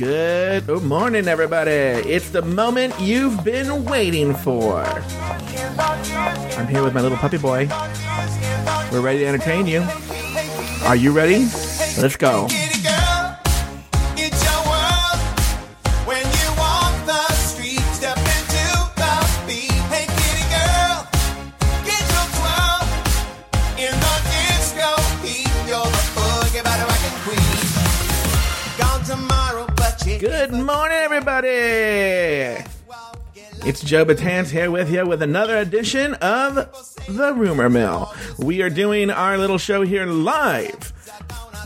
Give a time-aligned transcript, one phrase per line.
[0.00, 1.70] Good morning, everybody.
[1.70, 4.82] It's the moment you've been waiting for.
[6.56, 7.68] I'm here with my little puppy boy.
[8.90, 9.86] We're ready to entertain you.
[10.84, 11.40] Are you ready?
[11.98, 12.48] Let's go.
[33.70, 36.56] It's Joe Batance here with you with another edition of
[37.06, 38.12] The Rumor Mill.
[38.36, 40.92] We are doing our little show here live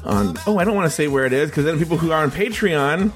[0.04, 0.36] on.
[0.46, 2.30] Oh, I don't want to say where it is because then people who are on
[2.30, 3.10] Patreon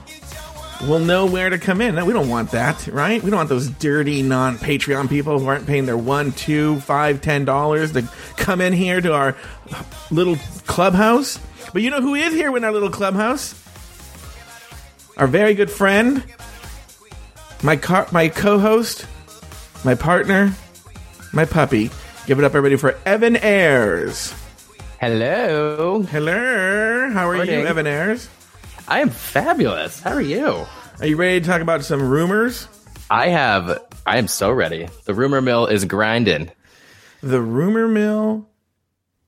[0.89, 1.97] will know where to come in.
[1.97, 3.23] No, we don't want that, right?
[3.23, 7.45] We don't want those dirty non-Patreon people who aren't paying their one, two, five, ten
[7.45, 8.09] dollars to
[8.39, 9.37] come in here to our
[10.11, 10.37] little
[10.67, 11.39] clubhouse.
[11.75, 13.55] But you know who is here in our little clubhouse?
[15.19, 16.23] our very good friend,
[17.63, 19.07] my car- my co-host,
[19.85, 20.53] my partner,
[21.33, 21.91] my puppy.
[22.27, 24.35] Give it up, everybody, for Evan Ayres.
[25.01, 26.03] Hello.
[26.03, 27.11] Hello.
[27.13, 27.61] How are Morning.
[27.61, 28.29] you, Evan Ayres?
[28.87, 30.01] I am fabulous.
[30.01, 30.67] How are you?
[31.01, 32.67] Are you ready to talk about some rumors?
[33.11, 33.83] I have.
[34.07, 34.89] I am so ready.
[35.05, 36.51] The rumor mill is grinding.
[37.23, 38.48] The rumor mill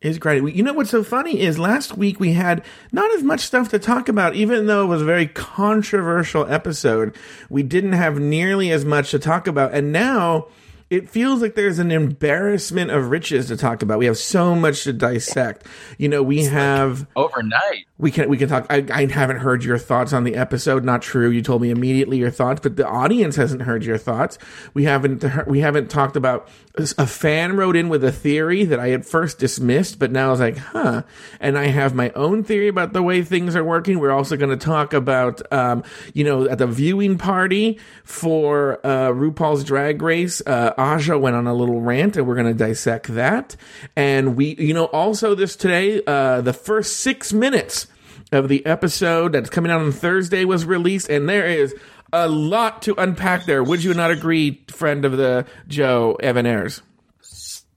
[0.01, 0.43] is great.
[0.55, 3.79] You know what's so funny is last week we had not as much stuff to
[3.79, 7.15] talk about, even though it was a very controversial episode.
[7.51, 10.49] We didn't have nearly as much to talk about, and now
[10.91, 14.01] it feels like there's an embarrassment of riches to talk about.
[14.01, 15.65] We have so much to dissect.
[15.99, 17.87] You know, we have Overnight.
[17.97, 18.67] we can we can talk.
[18.69, 20.85] I, I haven't heard your thoughts on the episode.
[20.85, 21.31] Not true.
[21.31, 24.37] You told me immediately your thoughts, but the audience hasn't heard your thoughts.
[24.75, 26.49] We haven't we haven't talked about.
[26.97, 30.31] A fan wrote in with a theory that I had first dismissed, but now I
[30.31, 31.03] was like, huh.
[31.39, 33.99] And I have my own theory about the way things are working.
[33.99, 35.83] We're also going to talk about, um,
[36.15, 40.41] you know, at the viewing party for uh, RuPaul's Drag Race.
[40.47, 43.55] Uh, Aja went on a little rant, and we're going to dissect that.
[43.95, 47.87] And we, you know, also this today, uh, the first six minutes
[48.33, 51.75] of the episode that's coming out on Thursday was released, and there is
[52.13, 53.63] a lot to unpack there.
[53.63, 56.81] Would you not agree, friend of the Joe Evan Ayres?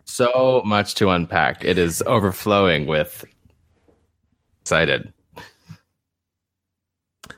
[0.05, 1.65] So much to unpack.
[1.65, 3.25] It is overflowing with
[4.61, 5.11] excited.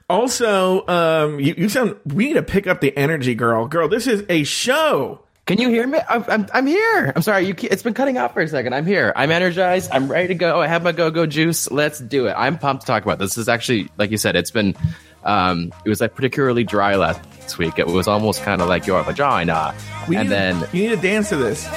[0.07, 1.95] Also, um, you, you sound.
[2.05, 3.67] We need to pick up the energy, girl.
[3.67, 5.24] Girl, this is a show.
[5.45, 5.99] Can you hear me?
[6.09, 7.13] I'm, I'm, I'm here.
[7.15, 7.45] I'm sorry.
[7.45, 8.73] You, it's been cutting off for a second.
[8.73, 9.13] I'm here.
[9.15, 9.91] I'm energized.
[9.91, 10.59] I'm ready to go.
[10.59, 11.69] I have my go go juice.
[11.69, 12.33] Let's do it.
[12.35, 13.35] I'm pumped to talk about this.
[13.35, 14.75] This is actually, like you said, it's been.
[15.23, 17.77] Um, it was like particularly dry last week.
[17.77, 19.75] It was almost kind of like your vagina,
[20.07, 21.67] We and then you need to dance to this.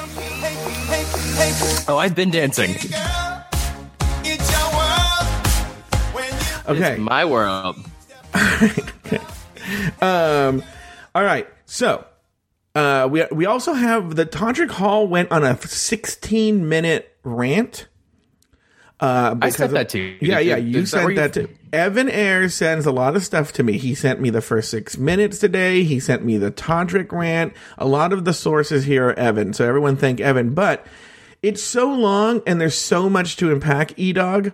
[1.88, 2.70] oh, I've been dancing.
[6.68, 6.92] Okay.
[6.92, 7.76] It's my world.
[10.00, 10.62] Um,
[11.14, 11.46] all right.
[11.66, 12.04] So,
[12.78, 17.88] uh, we we also have the Todrick Hall went on a 16 minute rant.
[19.00, 20.16] Uh, I sent of- that to you.
[20.20, 23.24] Yeah, yeah, you is that where sent you- to Evan Air sends a lot of
[23.24, 23.78] stuff to me.
[23.78, 25.82] He sent me the first six minutes today.
[25.82, 27.52] He sent me the Todrick rant.
[27.76, 30.54] A lot of the sources here are Evan, so everyone thank Evan.
[30.54, 30.86] But
[31.42, 34.52] it's so long and there's so much to unpack, E Dog,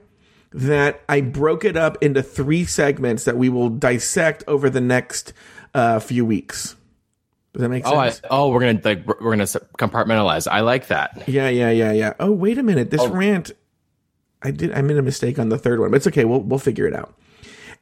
[0.53, 5.33] that I broke it up into three segments that we will dissect over the next
[5.73, 6.75] uh, few weeks.
[7.55, 8.21] Does that make Oh, I, sense?
[8.31, 10.47] oh, we're gonna like we're gonna compartmentalize.
[10.51, 11.23] I like that.
[11.29, 12.13] Yeah, yeah, yeah, yeah.
[12.21, 12.91] Oh, wait a minute.
[12.91, 13.09] This Oh.
[13.09, 13.53] rant,
[14.43, 14.73] I did.
[14.73, 16.25] I made a mistake on the third one, but it's okay.
[16.25, 17.15] We'll we'll figure it out.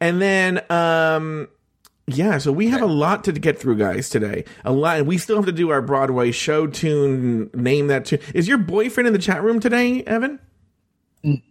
[0.01, 1.49] And then, um,
[2.07, 2.37] yeah.
[2.39, 4.11] So we have a lot to get through, guys.
[4.11, 7.49] Today, a lot, and we still have to do our Broadway show tune.
[7.55, 8.19] Name that tune.
[8.35, 10.39] Is your boyfriend in the chat room today, Evan?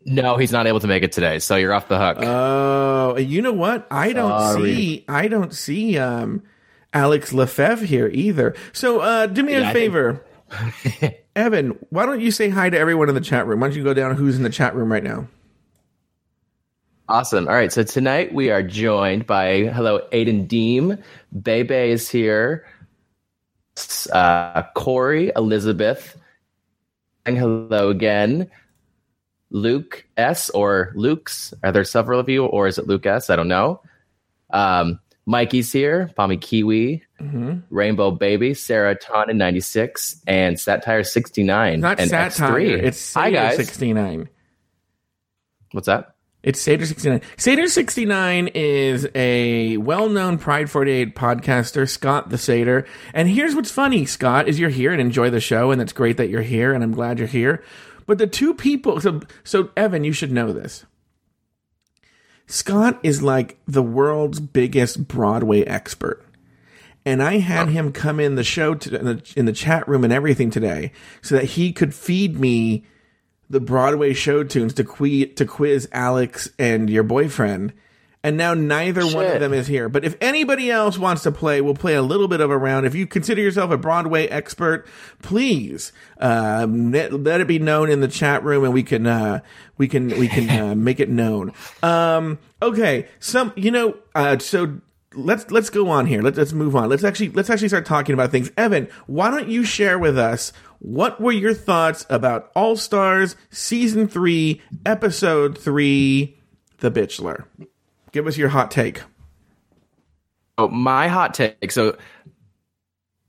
[0.06, 2.18] No, he's not able to make it today, so you're off the hook.
[2.22, 3.88] Oh, you know what?
[3.90, 4.76] I don't Sorry.
[4.76, 5.06] see.
[5.08, 5.98] I don't see.
[5.98, 6.44] Um,
[6.94, 8.56] Alex Lefebvre here either.
[8.74, 10.26] So, uh, do me a Yeah, I think- favor.
[11.36, 13.62] Evan, why don't you say hi to everyone in the chat room?
[13.62, 15.28] Why don't you go down who's in the chat room right now?
[17.08, 17.46] awesome.
[17.50, 20.98] All right, so tonight we are joined by hello Aiden Deem,
[21.42, 22.66] Bebe is here,
[24.14, 26.18] uh, Corey, Elizabeth,
[27.26, 28.50] and hello again,
[29.50, 31.54] Luke S or Luke's.
[31.64, 33.30] Are there several of you, or is it Luke S?
[33.30, 33.82] I don't know.
[34.52, 37.60] Um, Mikey's here, Pommy Kiwi, Mm-hmm.
[37.70, 41.80] Rainbow Baby, Sarah Tannen 96, and Satire 69.
[41.80, 42.60] Not and satire.
[42.60, 42.84] X3.
[42.84, 43.56] It's guys.
[43.58, 44.28] 69.
[45.72, 46.16] What's that?
[46.44, 47.22] It's Seder 69.
[47.38, 52.88] Seder 69 is a well-known Pride 48 podcaster, Scott the Seder.
[53.14, 56.18] And here's what's funny, Scott, is you're here and enjoy the show, and it's great
[56.18, 57.64] that you're here, and I'm glad you're here.
[58.08, 60.84] But the two people, so, so Evan, you should know this.
[62.52, 66.22] Scott is like the world's biggest Broadway expert.
[67.06, 70.04] And I had him come in the show to, in, the, in the chat room
[70.04, 72.86] and everything today so that he could feed me
[73.50, 77.72] the Broadway show tunes to, que- to quiz Alex and your boyfriend.
[78.24, 79.90] And now neither one of them is here.
[79.90, 82.86] But if anybody else wants to play, we'll play a little bit of a round.
[82.86, 84.88] If you consider yourself a Broadway expert,
[85.24, 89.40] please um, let, let it be known in the chat room, and we can uh,
[89.78, 91.52] we can we can uh, make it known.
[91.82, 93.98] Um, okay, some you know.
[94.14, 94.80] Uh, so
[95.16, 96.22] let's let's go on here.
[96.22, 96.90] Let's let's move on.
[96.90, 98.52] Let's actually let's actually start talking about things.
[98.56, 104.08] Evan, why don't you share with us what were your thoughts about All Stars season
[104.08, 106.38] three, episode three,
[106.80, 107.46] The Bitchelor?
[108.12, 109.02] Give us your hot take.
[110.58, 111.72] Oh, my hot take.
[111.72, 111.98] So,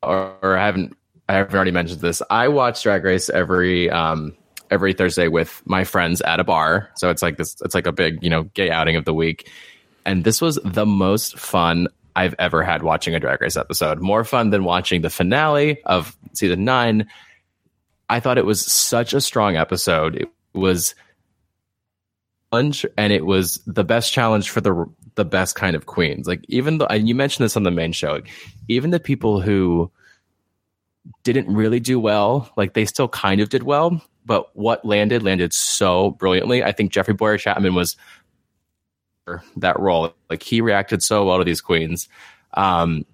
[0.02, 0.96] or, or I haven't.
[1.28, 2.20] I haven't already mentioned this.
[2.28, 4.36] I watch Drag Race every um
[4.70, 6.90] every Thursday with my friends at a bar.
[6.96, 7.56] So it's like this.
[7.64, 9.48] It's like a big you know gay outing of the week,
[10.04, 14.00] and this was the most fun I've ever had watching a Drag Race episode.
[14.00, 17.06] More fun than watching the finale of season nine.
[18.08, 20.16] I thought it was such a strong episode.
[20.16, 20.94] It was
[22.52, 26.26] challenge and it was the best challenge for the the best kind of queens.
[26.26, 28.30] Like even though you mentioned this on the main show like,
[28.68, 29.90] even the people who
[31.24, 35.52] didn't really do well like they still kind of did well but what landed landed
[35.52, 36.62] so brilliantly.
[36.62, 37.96] I think jeffrey bowyer chapman was
[39.56, 40.14] that role.
[40.30, 42.08] Like he reacted so well to these queens.
[42.54, 43.04] Um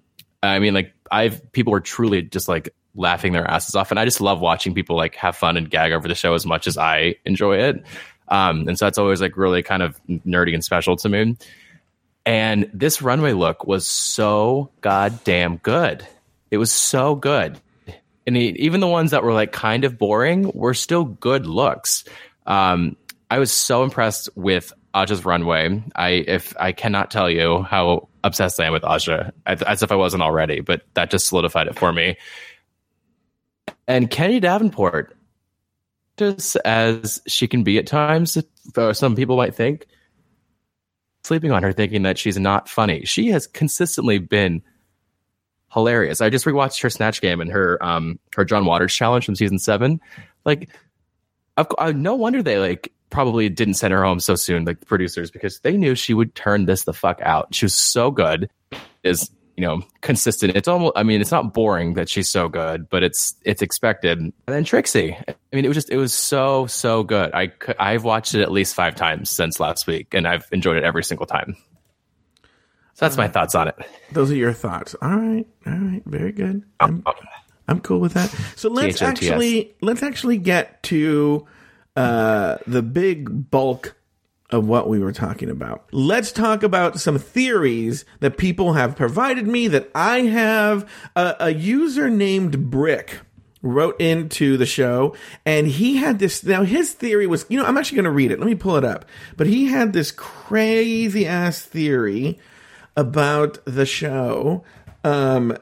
[0.41, 4.05] i mean like i've people were truly just like laughing their asses off and i
[4.05, 6.77] just love watching people like have fun and gag over the show as much as
[6.77, 7.83] i enjoy it
[8.29, 11.35] um, and so that's always like really kind of nerdy and special to me.
[12.25, 16.05] And this runway look was so goddamn good.
[16.51, 17.59] It was so good.
[18.27, 22.03] And he, even the ones that were like kind of boring were still good looks.
[22.45, 22.95] Um,
[23.31, 25.83] I was so impressed with Aja's runway.
[25.95, 29.95] I if I cannot tell you how obsessed I am with Aja, as, if I
[29.95, 32.17] wasn't already, but that just solidified it for me.
[33.87, 35.15] And Kennedy Davenport,
[36.21, 38.37] as she can be at times,
[38.73, 39.85] though some people might think,
[41.23, 43.05] sleeping on her thinking that she's not funny.
[43.05, 44.61] She has consistently been
[45.71, 46.21] hilarious.
[46.21, 49.59] I just rewatched her Snatch Game and her um her John Waters challenge from season
[49.59, 49.99] seven.
[50.45, 50.69] Like,
[51.57, 54.85] of, uh, no wonder they like probably didn't send her home so soon, like the
[54.85, 57.53] producers, because they knew she would turn this the fuck out.
[57.53, 58.49] She was so good.
[59.03, 60.55] Is you know consistent.
[60.55, 60.93] It's almost.
[60.95, 64.17] I mean, it's not boring that she's so good, but it's it's expected.
[64.17, 65.17] And then Trixie.
[65.27, 67.33] I mean, it was just it was so so good.
[67.33, 70.85] I I've watched it at least five times since last week, and I've enjoyed it
[70.85, 71.57] every single time.
[72.93, 73.75] So that's my thoughts on it.
[74.13, 74.95] Those are your thoughts.
[75.01, 76.63] All right, all right, very good.
[76.79, 77.03] I'm,
[77.67, 78.33] I'm cool with that.
[78.55, 79.09] So let's THOTS.
[79.09, 81.45] actually let's actually get to
[81.97, 83.97] uh, the big bulk
[84.49, 85.85] of what we were talking about.
[85.91, 90.89] Let's talk about some theories that people have provided me that I have.
[91.15, 93.19] A, a user named Brick
[93.61, 95.13] wrote into the show
[95.45, 98.31] and he had this now his theory was you know i'm actually going to read
[98.31, 99.03] it let me pull it up
[99.35, 102.39] but he had this crazy ass theory
[102.95, 104.63] about the show
[105.03, 105.57] um,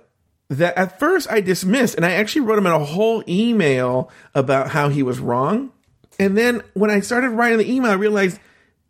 [0.49, 4.69] that at first I dismissed, and I actually wrote him in a whole email about
[4.69, 5.71] how he was wrong.
[6.19, 8.39] And then when I started writing the email, I realized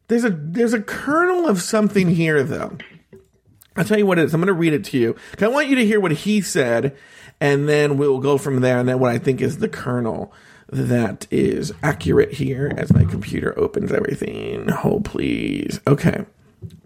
[0.07, 2.77] there's a there's a kernel of something here, though.
[3.75, 4.33] I'll tell you what it is.
[4.33, 5.15] I'm going to read it to you.
[5.39, 6.97] I want you to hear what he said,
[7.39, 8.79] and then we'll go from there.
[8.79, 10.33] And then what I think is the kernel
[10.69, 14.69] that is accurate here as my computer opens everything.
[14.83, 15.79] Oh, please.
[15.87, 16.25] Okay.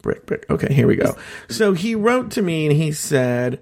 [0.01, 0.45] Brick, brick.
[0.49, 1.15] Okay, here we go.
[1.49, 3.61] So he wrote to me and he said,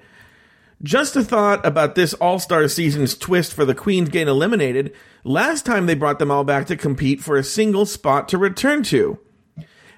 [0.81, 4.93] just a thought about this All Star season's twist for the Queens getting eliminated.
[5.23, 8.83] Last time they brought them all back to compete for a single spot to return
[8.83, 9.19] to.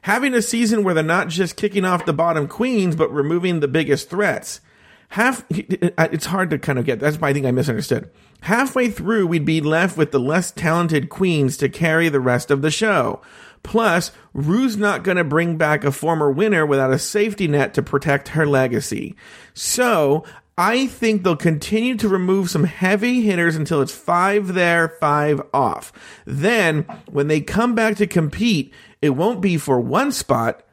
[0.02, 3.68] Having a season where they're not just kicking off the bottom queens, but removing the
[3.68, 4.62] biggest threats.
[5.10, 7.00] Half, it's hard to kind of get.
[7.00, 8.10] That's why I think I misunderstood.
[8.42, 12.62] Halfway through, we'd be left with the less talented queens to carry the rest of
[12.62, 13.22] the show.
[13.62, 17.84] Plus, Rue's not going to bring back a former winner without a safety net to
[17.84, 19.16] protect her legacy.
[19.54, 20.24] So,
[20.58, 25.92] I think they'll continue to remove some heavy hitters until it's five there, five off.
[26.26, 30.64] Then, when they come back to compete, it won't be for one spot,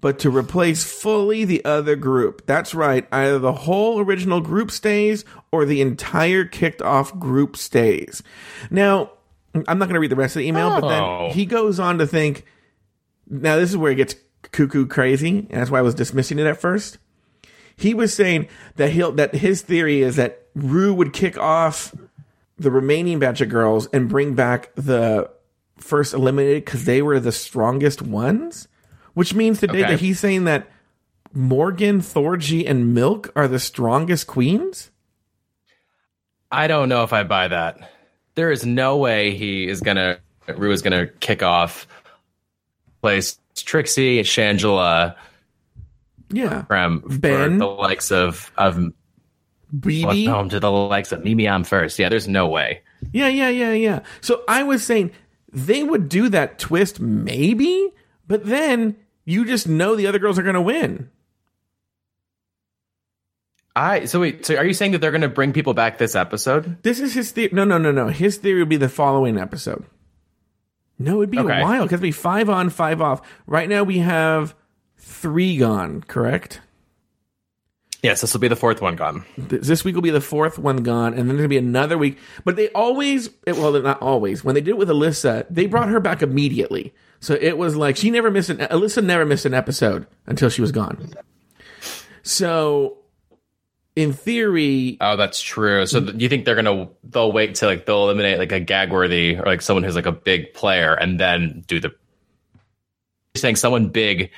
[0.00, 2.46] but to replace fully the other group.
[2.46, 8.22] That's right, either the whole original group stays or the entire kicked off group stays.
[8.70, 9.10] Now,
[9.54, 10.88] I'm not going to read the rest of the email, but Oh.
[11.28, 12.44] then he goes on to think.
[13.28, 14.14] Now, this is where it gets
[14.52, 16.98] cuckoo crazy, and that's why I was dismissing it at first.
[17.76, 21.94] He was saying that he'll that his theory is that Rue would kick off
[22.58, 25.30] the remaining batch of girls and bring back the
[25.80, 28.68] first eliminated because they were the strongest ones.
[29.14, 29.90] which means today Okay.
[29.92, 30.68] that he's saying that
[31.34, 34.90] Morgan, Thorgy, and Milk are the strongest queens.
[36.50, 37.90] I don't know if I buy that.
[38.36, 40.18] There is no way he is gonna
[40.56, 41.86] Rue is gonna kick off
[43.02, 45.16] place Trixie, Shangela,
[46.30, 47.58] Yeah, from Ben?
[47.58, 48.78] the likes of of
[49.76, 50.26] BB.
[50.28, 51.98] home to the likes of Mimi I'm first.
[51.98, 52.82] Yeah, there's no way.
[53.12, 54.00] Yeah, yeah, yeah, yeah.
[54.20, 55.10] So I was saying
[55.52, 57.90] they would do that twist maybe,
[58.26, 61.10] but then you just know the other girls are going to win.
[63.76, 64.44] I so wait.
[64.44, 66.82] So are you saying that they're gonna bring people back this episode?
[66.82, 67.50] This is his theory.
[67.52, 68.08] No, no, no, no.
[68.08, 69.84] His theory would be the following episode.
[70.98, 71.60] No, it'd be Okay.
[71.60, 73.22] a while because it'd be five on, five off.
[73.46, 74.54] Right now we have
[74.98, 76.60] three gone, correct?
[78.02, 79.24] Yes, this will be the fourth one gone.
[79.36, 82.18] This week will be the fourth one gone, and then there'll be another week.
[82.44, 84.42] But they always, well, not always.
[84.42, 86.94] When they did it with Alyssa, they brought her back immediately.
[87.20, 88.56] So it was like she never missed an.
[88.58, 91.12] Alyssa never missed an episode until she was gone.
[92.22, 92.98] So,
[93.96, 95.84] in theory, Oh, that's true.
[95.86, 98.90] So th- you think they're gonna they'll wait till like they'll eliminate like a gag
[98.90, 101.88] worthy or like someone who's like a big player and then do the
[103.34, 104.30] You're saying someone big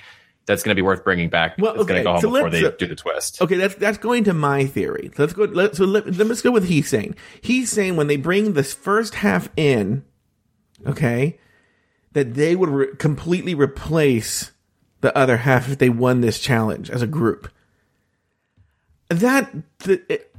[0.47, 1.57] that's gonna be worth bringing back.
[1.59, 3.41] Well, gonna okay, go home so before they uh, do the twist.
[3.41, 5.11] Okay, that's that's going to my theory.
[5.17, 5.45] Let's go.
[5.45, 7.15] Let, so let, let's go with he's saying.
[7.41, 10.05] He's saying when they bring this first half in,
[10.87, 11.39] okay,
[12.13, 14.53] that they would re- completely replace
[15.01, 17.49] the other half if they won this challenge as a group.
[19.09, 20.35] That the, it,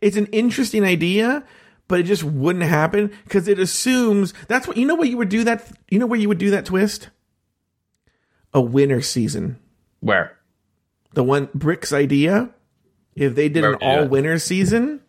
[0.00, 1.44] it's an interesting idea,
[1.88, 4.94] but it just wouldn't happen because it assumes that's what you know.
[4.94, 7.10] What you would do that you know where you would do that twist.
[8.52, 9.58] A winter season
[10.00, 10.36] Where?
[11.12, 12.50] the one Brick's idea,
[13.14, 15.00] if they did Where an all winter season,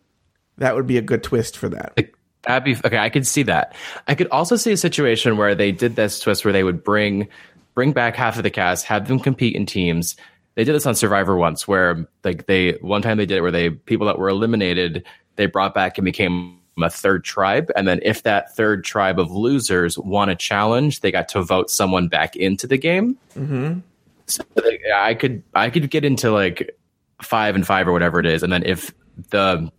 [0.58, 1.98] that would be a good twist for that.
[2.42, 2.98] That'd be okay.
[2.98, 3.74] I could see that.
[4.08, 7.28] I could also see a situation where they did this twist where they would bring
[7.74, 10.16] bring back half of the cast, have them compete in teams.
[10.56, 13.52] They did this on Survivor once, where like they one time they did it where
[13.52, 15.04] they people that were eliminated
[15.36, 19.30] they brought back and became a third tribe, and then if that third tribe of
[19.30, 23.18] losers won a challenge, they got to vote someone back into the game.
[23.34, 23.80] Mm-hmm.
[24.26, 26.76] So like, I could I could get into like
[27.20, 28.92] five and five or whatever it is, and then if
[29.30, 29.70] the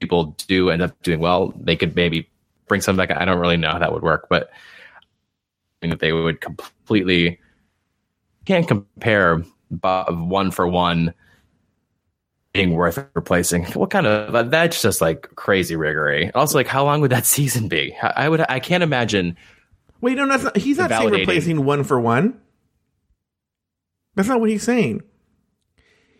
[0.00, 2.30] people do end up doing well, they could maybe
[2.68, 3.10] bring some back.
[3.10, 7.38] I don't really know how that would work, but I think that they would completely
[8.46, 9.44] can't compare
[9.80, 11.12] one for one
[12.52, 13.64] being worth replacing.
[13.74, 16.32] What kind of uh, that's just like crazy riggery.
[16.34, 17.96] Also, like how long would that season be?
[18.02, 19.36] I I would I can't imagine.
[20.00, 22.40] Wait, no, that's not, he's not saying replacing one for one.
[24.14, 25.02] That's not what he's saying.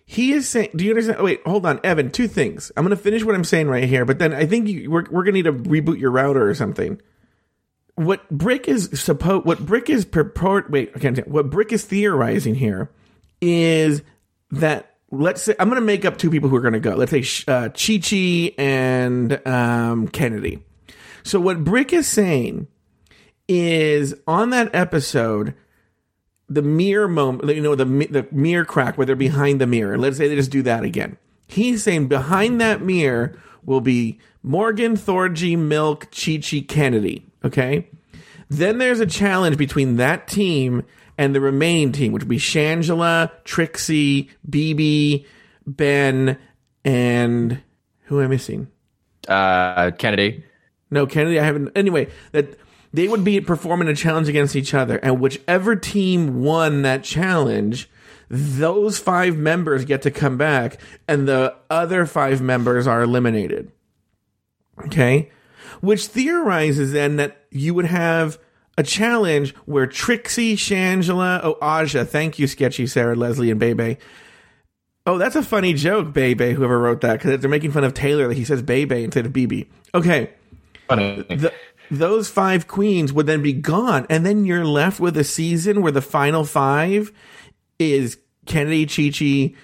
[0.05, 1.23] He is saying, do you understand?
[1.23, 2.73] Wait, hold on, Evan, two things.
[2.77, 5.05] I'm going to finish what I'm saying right here, but then I think you, we're,
[5.11, 7.01] we're going to need to reboot your router or something.
[7.95, 12.55] What Brick is supposed, what Brick is purport, wait, I can't what Brick is theorizing
[12.55, 12.91] here
[13.41, 14.03] is
[14.51, 16.95] that let's say I'm going to make up two people who are going to go.
[16.95, 20.63] Let's say uh, Chi Chi and um, Kennedy.
[21.23, 22.69] So what Brick is saying
[23.49, 25.55] is on that episode,
[26.49, 29.99] the mirror moment, you know, the the mirror crack where they're behind the mirror.
[29.99, 31.17] Let's say they just do that again.
[31.47, 37.27] He's saying behind that mirror will be Morgan, Thorgy, Milk, Chi Chi, Kennedy.
[37.45, 37.89] Okay.
[38.51, 40.85] Then there's a challenge between that team
[41.19, 45.27] and the remaining team, which would be Shangela, Trixie, BB,
[45.67, 46.39] Ben,
[46.85, 47.61] and
[48.05, 48.69] who am I missing?
[49.27, 50.45] Uh, Kennedy,
[50.91, 51.77] No, Kennedy, I haven't.
[51.77, 52.59] Anyway, that
[52.95, 57.91] they would be performing a challenge against each other, and whichever team won that challenge,
[58.31, 63.71] those five members get to come back, and the other five members are eliminated.
[64.87, 65.31] Okay?
[65.81, 68.39] Which theorizes then that you would have
[68.79, 73.99] a challenge where Trixie, Shangela, oh, Aja, thank you, Sketchy, Sarah, Leslie, and Bebe.
[75.05, 78.29] Oh, that's a funny joke, Bebe, whoever wrote that, because they're making fun of Taylor
[78.29, 79.67] that he says Bebe instead of BB.
[79.95, 80.31] Okay
[80.89, 81.23] funny.
[81.23, 81.53] the,
[81.91, 85.93] those five queens would then be gone, and then you're left with a season where
[85.93, 87.13] the final five
[87.79, 89.55] is Kennedy, Chi Chi,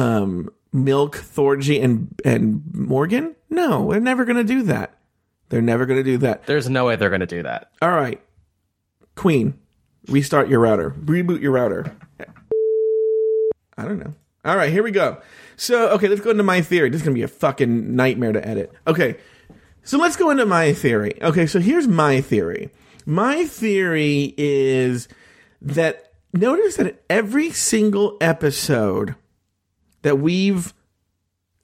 [0.00, 3.34] um, Milk, Thorgy, and and Morgan.
[3.50, 4.94] No, they're never going to do that.
[5.50, 6.46] They're never going to do that.
[6.46, 7.70] There's no way they're going to do that.
[7.80, 8.20] All right,
[9.18, 9.58] Queen,
[10.08, 11.94] restart your router, reboot your router.
[13.76, 14.14] I don't know.
[14.44, 15.20] All right, here we go.
[15.56, 16.88] So, okay, let's go into my theory.
[16.88, 18.72] This is going to be a fucking nightmare to edit.
[18.86, 19.16] Okay,
[19.82, 21.20] so let's go into my theory.
[21.20, 22.70] Okay, so here's my theory.
[23.06, 25.08] My theory is
[25.60, 29.16] that notice that every single episode
[30.02, 30.72] that we've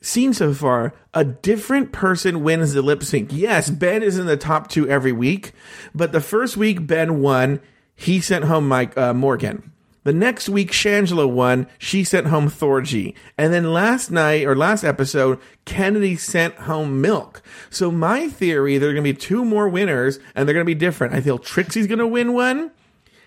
[0.04, 3.32] seen so far, a different person wins the lip sync.
[3.32, 5.52] Yes, Ben is in the top two every week,
[5.94, 7.60] but the first week Ben won,
[7.96, 9.72] he sent home Mike uh, Morgan.
[10.04, 11.66] The next week, Shangela won.
[11.78, 13.14] She sent home Thorgy.
[13.38, 17.40] And then last night, or last episode, Kennedy sent home Milk.
[17.70, 20.70] So my theory, there are going to be two more winners, and they're going to
[20.70, 21.14] be different.
[21.14, 22.70] I feel Trixie's going to win one,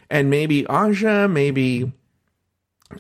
[0.07, 1.91] and maybe Aja, maybe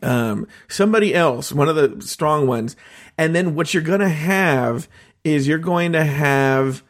[0.01, 2.75] um, somebody else, one of the strong ones.
[3.17, 4.87] And then what you're going to have
[5.23, 6.83] is you're going to have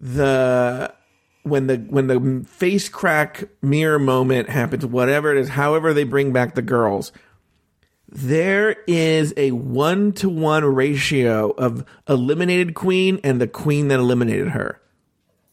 [0.00, 0.92] the
[1.44, 6.32] when the when the face crack mirror moment happens, whatever it is, however they bring
[6.32, 7.12] back the girls,
[8.08, 14.48] there is a one to one ratio of eliminated queen and the queen that eliminated
[14.48, 14.80] her.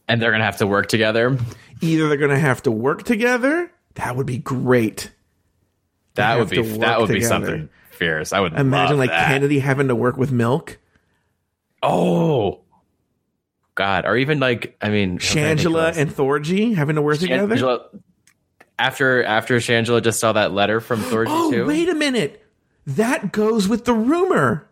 [0.07, 1.37] And they're gonna have to work together.
[1.81, 3.71] Either they're gonna have to work together.
[3.95, 5.11] That would be great.
[6.15, 8.33] That would be that would be something fierce.
[8.33, 9.27] I would Imagine like that.
[9.27, 10.77] Kennedy having to work with Milk,
[11.81, 12.61] Oh
[13.75, 17.79] God, or even like I mean Shangela and Thorgy having to work together.
[18.77, 21.65] After after Shangela just saw that letter from Thorgy Oh, too.
[21.65, 22.45] wait a minute.
[22.85, 24.67] That goes with the rumor.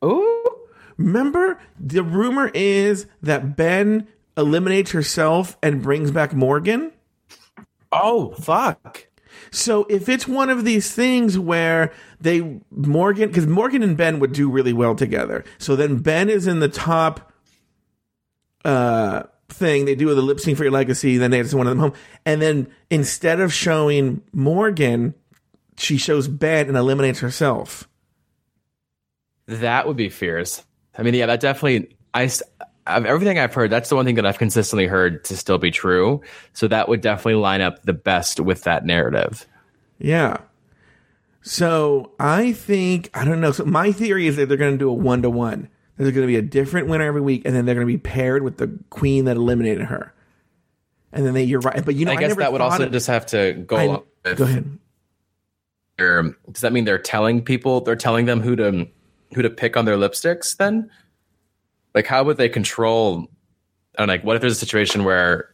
[0.00, 0.58] Oh,
[0.96, 6.92] Remember, the rumor is that Ben eliminates herself and brings back Morgan.
[7.90, 9.06] Oh fuck.
[9.52, 14.32] So if it's one of these things where they Morgan because Morgan and Ben would
[14.32, 15.44] do really well together.
[15.58, 17.30] So then Ben is in the top
[18.64, 21.72] uh thing they do the lip sync for your legacy, then they send one of
[21.72, 21.92] them home.
[22.24, 25.14] And then instead of showing Morgan,
[25.76, 27.86] she shows Ben and eliminates herself.
[29.46, 30.64] That would be fierce.
[30.96, 31.94] I mean, yeah, that definitely.
[32.14, 32.30] I
[32.86, 35.70] of everything I've heard, that's the one thing that I've consistently heard to still be
[35.70, 36.20] true.
[36.52, 39.46] So that would definitely line up the best with that narrative.
[39.98, 40.38] Yeah.
[41.42, 43.52] So I think I don't know.
[43.52, 45.68] So my theory is that they're going to do a one to one.
[45.96, 47.98] There's going to be a different winner every week, and then they're going to be
[47.98, 50.12] paired with the queen that eliminated her.
[51.12, 52.92] And then they, you're right, but you know, I guess never that would also of-
[52.92, 53.76] just have to go.
[53.76, 53.86] I-
[54.28, 54.78] with go ahead.
[55.98, 57.80] does that mean they're telling people?
[57.82, 58.88] They're telling them who to
[59.34, 60.56] who to pick on their lipsticks?
[60.56, 60.90] Then,
[61.94, 63.28] like, how would they control?
[63.98, 65.50] And like, what if there's a situation where,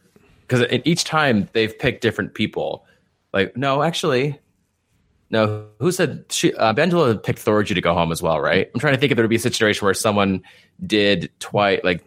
[0.47, 2.85] because each time they've picked different people.
[3.33, 4.39] Like, no, actually,
[5.29, 5.67] no.
[5.79, 6.53] Who said she?
[6.55, 8.69] Uh, Bendela picked Thorgy to go home as well, right?
[8.73, 10.41] I'm trying to think if there would be a situation where someone
[10.85, 12.03] did twice, like.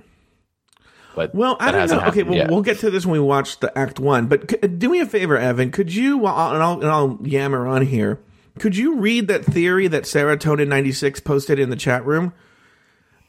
[1.14, 2.00] But Well, I don't know.
[2.06, 2.50] Okay, well, yet.
[2.50, 4.26] we'll get to this when we watch the Act One.
[4.26, 5.70] But c- do me a favor, Evan.
[5.70, 8.18] Could you, and I'll, and I'll yammer on here.
[8.58, 12.32] Could you read that theory that Serotonin ninety six posted in the chat room?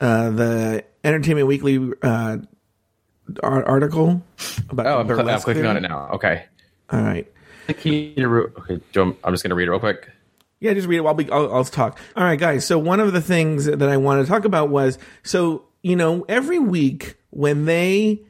[0.02, 2.38] Uh, the Entertainment Weekly uh,
[3.42, 4.24] article
[4.70, 6.10] about Oh, I'm, cl- I'm clicking on it now.
[6.14, 6.46] Okay.
[6.90, 7.30] All right.
[7.70, 8.14] Okay,
[8.96, 10.10] want- I'm just going to read it real quick.
[10.60, 12.00] Yeah, just read it while we, I'll, I'll talk.
[12.16, 12.66] All right, guys.
[12.66, 16.26] So one of the things that I wanted to talk about was so you know
[16.30, 18.22] every week when they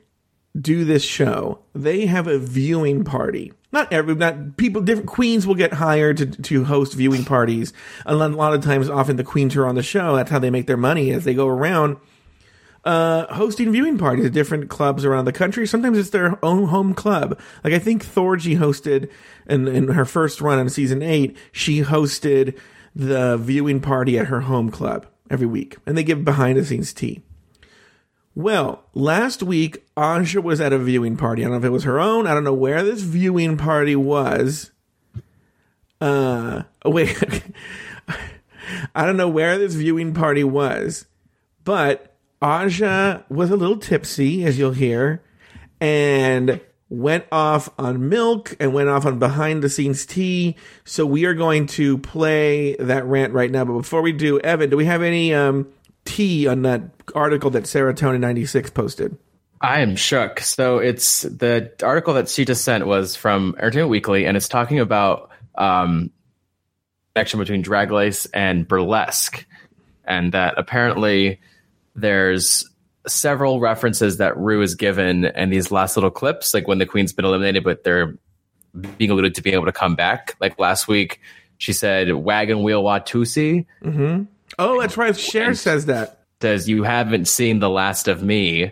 [0.60, 3.54] do this show, they have a viewing party.
[3.72, 4.82] Not every, not people.
[4.82, 7.74] Different queens will get hired to to host viewing parties.
[8.06, 10.16] A lot of times, often the queens are on the show.
[10.16, 11.98] That's how they make their money as they go around
[12.84, 15.66] uh, hosting viewing parties at different clubs around the country.
[15.66, 17.40] Sometimes it's their own home club.
[17.64, 19.10] Like I think Thorgy hosted
[19.48, 22.58] in, in her first run on season eight, she hosted
[22.96, 26.94] the viewing party at her home club every week, and they give behind the scenes
[26.94, 27.22] tea.
[28.36, 31.44] Well, last week Aja was at a viewing party.
[31.44, 32.26] I don't know if it was her own.
[32.26, 34.72] I don't know where this viewing party was.
[36.02, 37.16] Uh, wait,
[38.96, 41.06] I don't know where this viewing party was,
[41.64, 42.13] but
[42.44, 45.24] Aja was a little tipsy, as you'll hear,
[45.80, 50.56] and went off on milk and went off on behind the scenes tea.
[50.84, 53.66] So we are going to play that rant right now.
[53.66, 55.72] But before we do, Evan, do we have any um,
[56.06, 56.82] tea on that
[57.16, 59.18] article that Serotonin ninety six posted?
[59.62, 60.42] I am shook.
[60.42, 64.80] So it's the article that she just sent was from Entertainment Weekly, and it's talking
[64.80, 66.12] about um,
[67.16, 69.46] connection between drag race and burlesque,
[70.04, 71.40] and that apparently
[71.96, 72.70] there's
[73.08, 77.14] several references that Rue is given and these last little clips, like when the queen's
[77.14, 78.16] been eliminated, but they're
[78.98, 80.36] being alluded to being able to come back.
[80.40, 81.20] Like last week,
[81.58, 83.66] she said "wagon wheel Watusi."
[84.58, 85.16] Oh, that's right.
[85.18, 86.24] Cher says that.
[86.42, 88.72] says you haven't seen the last of me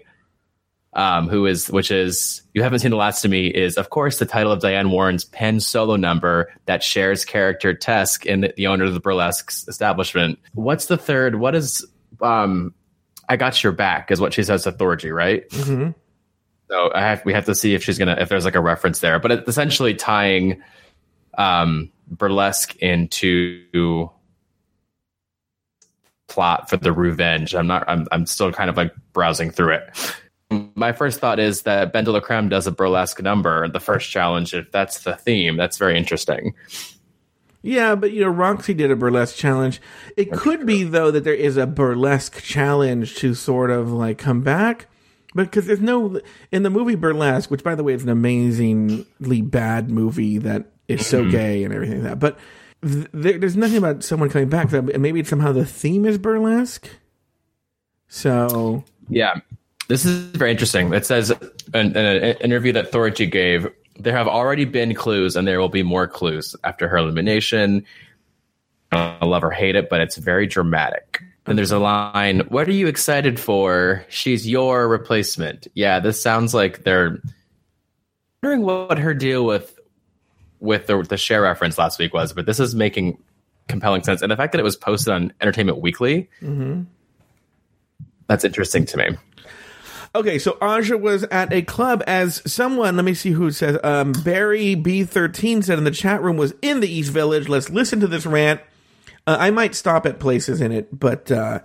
[0.94, 4.20] um who is which is you haven't seen the last of me is of course
[4.20, 8.68] the title of diane warren's pen solo number that Cher's character tesk in the, the
[8.68, 11.86] owner of the burlesque establishment what's the third what is
[12.20, 12.74] um
[13.32, 15.96] i got your back is what she says to thorgy right Mhm.
[16.70, 19.00] so i have we have to see if she's gonna if there's like a reference
[19.00, 20.62] there but it's essentially tying
[21.38, 24.10] um burlesque into
[26.28, 30.16] plot for the revenge i'm not i'm, I'm still kind of like browsing through it
[30.76, 34.10] my first thought is that Ben de la Creme does a burlesque number the first
[34.12, 34.54] challenge.
[34.54, 36.54] If that's the theme, that's very interesting.
[37.62, 39.82] Yeah, but you know, Roxy did a burlesque challenge.
[40.18, 44.42] It could be though that there is a burlesque challenge to sort of like come
[44.42, 44.88] back,
[45.34, 46.20] but because there's no
[46.52, 51.06] in the movie Burlesque, which by the way is an amazingly bad movie that is
[51.06, 51.32] so mm-hmm.
[51.32, 52.20] gay and everything like that.
[52.20, 52.40] But
[52.84, 54.70] th- there's nothing about someone coming back.
[54.70, 56.90] That maybe somehow the theme is burlesque.
[58.08, 59.36] So Yeah,
[59.88, 60.94] this is very interesting.
[60.94, 61.32] It says
[61.74, 63.68] in, in an interview that Thorgy gave,
[64.04, 67.86] there have already been clues, and there will be more clues after her elimination.
[68.92, 71.24] I love or hate it, but it's very dramatic.
[71.46, 74.06] And there's a line, What are you excited for?
[74.10, 75.68] She's your replacement.
[75.74, 77.20] Yeah, this sounds like they're
[78.44, 79.78] wondering what her deal with
[80.60, 83.18] with the, the Cher reference last week was, but this is making
[83.68, 84.22] compelling sense.
[84.22, 86.84] And the fact that it was posted on Entertainment Weekly, mm-hmm.
[88.28, 89.10] that's interesting to me.
[90.14, 93.78] Okay, so Aja was at a club as someone, let me see who it says,
[93.82, 97.48] um, Barry B13 said in the chat room was in the East Village.
[97.48, 98.60] Let's listen to this rant.
[99.26, 101.60] Uh, I might stop at places in it, but uh,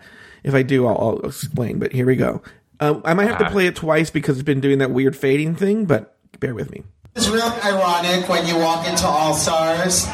[0.45, 1.81] if I do, I'll, I'll explain.
[1.81, 2.41] But here we go.
[2.79, 5.57] Uh, I might have to play it twice because it's been doing that weird fading
[5.57, 6.85] thing, but bear with me.
[7.17, 10.07] It's real ironic when you walk into All Stars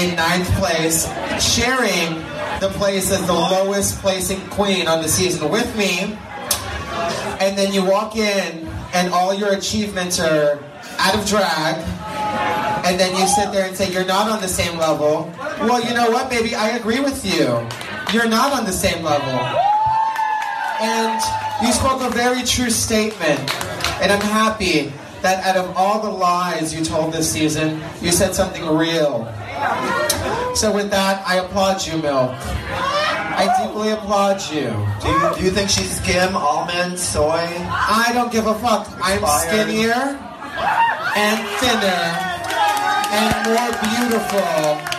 [0.00, 1.04] in ninth place,
[1.38, 2.14] sharing
[2.60, 6.16] the place as the lowest placing queen on the season with me,
[7.40, 10.58] and then you walk in and all your achievements are
[10.98, 11.76] out of drag,
[12.86, 15.30] and then you sit there and say you're not on the same level.
[15.60, 16.54] Well, you know what, baby?
[16.54, 17.66] I agree with you.
[18.12, 19.38] You're not on the same level.
[20.80, 21.20] And
[21.62, 23.40] you spoke a very true statement,
[24.00, 28.34] and I'm happy that out of all the lies you told this season, you said
[28.34, 29.24] something real.
[30.54, 32.34] So with that, I applaud you, Milk.
[33.38, 34.72] I deeply applaud you.
[35.02, 37.46] Do you, do you think she's skim, almond, soy?
[37.68, 38.88] I don't give a fuck.
[39.02, 42.02] I'm skinnier and thinner
[43.12, 44.96] and more beautiful.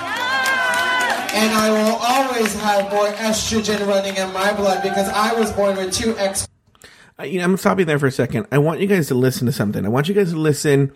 [1.33, 5.75] And I will always have more estrogen running in my blood because I was born
[5.77, 6.47] with two X
[7.19, 8.47] Uh, you know, I'm stopping there for a second.
[8.51, 9.85] I want you guys to listen to something.
[9.85, 10.91] I want you guys to listen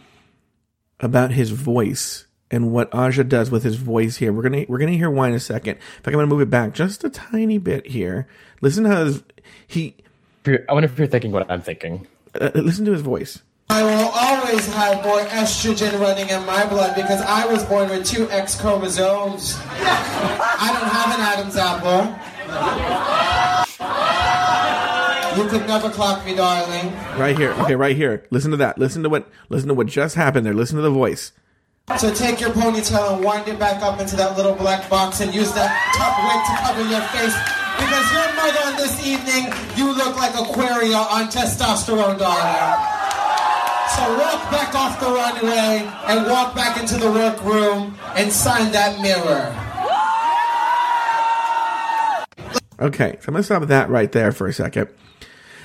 [1.00, 4.34] about his voice and what Aja does with his voice here.
[4.34, 5.78] We're gonna we're gonna hear why in a second.
[5.78, 8.28] In fact, I'm gonna move it back just a tiny bit here.
[8.60, 9.24] Listen to how his,
[9.66, 9.96] he.
[10.46, 12.08] I wonder if you're thinking what I'm thinking.
[12.40, 13.42] Uh, listen to his voice.
[13.70, 18.06] I will always have more estrogen running in my blood because I was born with
[18.06, 19.58] two X chromosomes.
[19.64, 22.18] I don't have an Adam's apple.
[25.42, 26.94] You could never clock me, darling.
[27.18, 27.52] Right here.
[27.52, 28.26] Okay, right here.
[28.32, 28.78] Listen to that.
[28.78, 29.30] Listen to what.
[29.48, 30.54] Listen to what just happened there.
[30.54, 31.32] Listen to the voice.
[31.98, 35.34] So take your ponytail and wind it back up into that little black box and
[35.34, 37.36] use that top wig to cover your face.
[37.78, 43.02] Because your mother this evening, you look like Aquaria on testosterone, darling.
[43.96, 49.02] So walk back off the runway and walk back into the workroom and sign that
[49.02, 49.54] mirror.
[52.80, 54.88] Okay, so I'm gonna stop that right there for a second.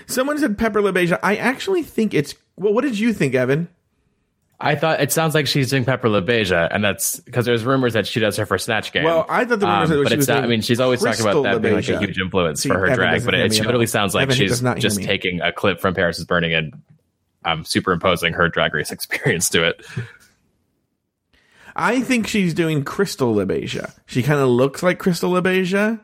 [0.06, 1.18] Someone said Pepper LaBeija.
[1.22, 2.34] I actually think it's.
[2.56, 3.68] Well, what did you think, Evan?
[4.58, 8.06] I thought it sounds like she's doing Pepper LaBeija, and that's because there's rumors that
[8.06, 9.04] she does her for Snatch Game.
[9.04, 10.44] Well, I thought the rumors um, that but it's was not.
[10.44, 12.78] I mean, she's always talking about Crystal that being like a huge influence See, for
[12.78, 15.42] her Evan drag, but it, me it at totally sounds like Evan, she's just taking
[15.42, 16.82] a clip from Paris is Burning and
[17.44, 19.84] um, superimposing her drag race experience to it.
[21.76, 23.92] I think she's doing Crystal LaBeija.
[24.06, 26.00] She kind of looks like Crystal LaBeija.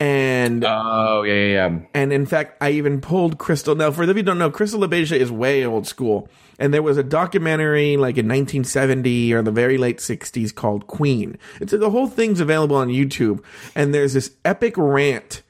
[0.00, 1.78] And Oh yeah, yeah, yeah.
[1.94, 3.74] and in fact, I even pulled Crystal.
[3.74, 6.28] Now, for those of you who don't know, Crystal LaBeija is way old school.
[6.58, 11.38] And there was a documentary like in 1970 or the very late 60s called Queen.
[11.60, 13.42] It's the whole thing's available on YouTube.
[13.74, 15.42] And there's this epic rant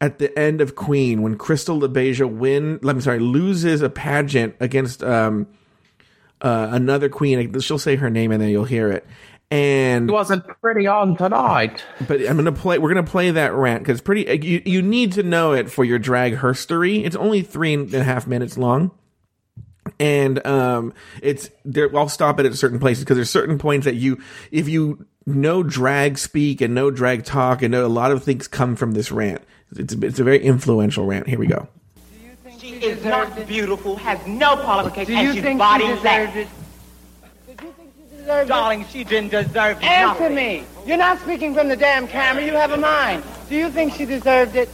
[0.00, 2.80] at the end of Queen when Crystal LaBeija win.
[2.82, 5.46] I'm sorry, loses a pageant against um,
[6.40, 7.58] uh, another queen.
[7.60, 9.06] She'll say her name and then you'll hear it.
[9.52, 11.84] And it wasn't pretty on tonight.
[12.06, 12.78] but I'm gonna play.
[12.78, 14.46] We're gonna play that rant because pretty.
[14.46, 17.04] You you need to know it for your drag herstory.
[17.04, 18.92] It's only three and a half minutes long,
[20.00, 21.94] and um, it's there.
[21.96, 25.62] I'll stop it at certain places because there's certain points that you, if you know
[25.62, 29.12] drag speak and know drag talk and know a lot of things come from this
[29.12, 29.42] rant.
[29.76, 31.28] It's a, it's a very influential rant.
[31.28, 31.68] Here we go.
[32.58, 36.36] She is not beautiful, has no qualifications, Do you and she's think body she deserved
[36.36, 36.48] it?
[37.46, 39.84] Did you think she deserved Darling, she didn't deserve it?
[39.84, 40.34] Answer nothing.
[40.34, 40.64] me.
[40.86, 42.44] You're not speaking from the damn camera.
[42.44, 43.22] You have a mind.
[43.48, 44.68] Do you think she deserved it?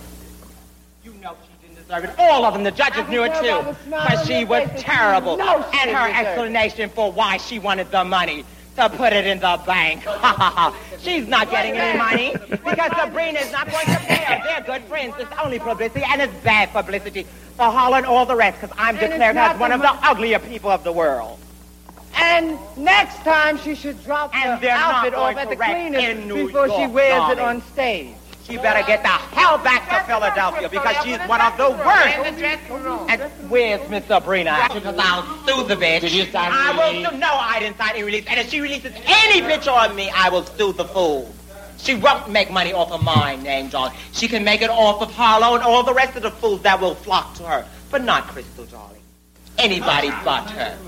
[1.89, 2.11] You know she didn't deserve it.
[2.19, 3.51] All of them, the judges knew it too.
[3.51, 5.37] by the smile But she was terrible.
[5.37, 8.45] know she and her explanation for why she wanted the money
[8.77, 10.03] to put it in the bank.
[10.99, 14.43] She's not getting any money because Sabrina is not going to pay her.
[14.45, 15.15] They're good friends.
[15.19, 17.23] It's only publicity, and it's bad publicity
[17.57, 19.89] for Harlow and all the rest because I'm And declared as one the of the
[20.07, 21.39] uglier people of the world.
[22.19, 26.81] And next time she should drop And the outfit off at the cleaners before she
[26.81, 28.15] York, wears it on stage.
[28.47, 32.41] She better get the hell back to Philadelphia because she's one of the worst.
[33.11, 34.69] And where's Miss Sabrina?
[34.73, 36.03] Because I'll sue the bitch.
[36.03, 37.19] Did you sign I will sue.
[37.19, 38.25] No, I didn't sign a release.
[38.29, 41.35] And if she releases any picture on me, I will sue the fool.
[41.79, 43.93] She won't make money off of my name, John.
[44.13, 46.81] She can make it off of Harlow and all the rest of the fools that
[46.81, 47.67] will flock to her.
[47.91, 49.03] But not Crystal, darling.
[49.59, 50.79] Anybody but her.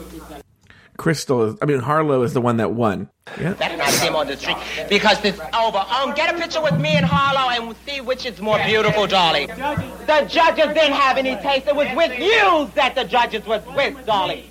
[0.98, 3.08] Crystal I mean, Harlow is the one that won.
[3.40, 3.54] Yeah.
[3.54, 4.56] Better not him on the street
[4.90, 5.78] because it's over.
[5.78, 9.46] Um, get a picture with me and Harlow and see which is more beautiful, darling.
[9.46, 11.68] The judges didn't have any taste.
[11.68, 14.42] It was with you that the judges was with, darling.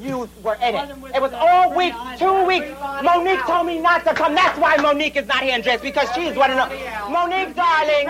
[0.00, 1.16] You were in it.
[1.16, 2.68] It was all week, two weeks.
[3.02, 4.36] Monique told me not to come.
[4.36, 7.10] That's why Monique is not here in dress because she's one of the.
[7.10, 8.06] Monique, darling.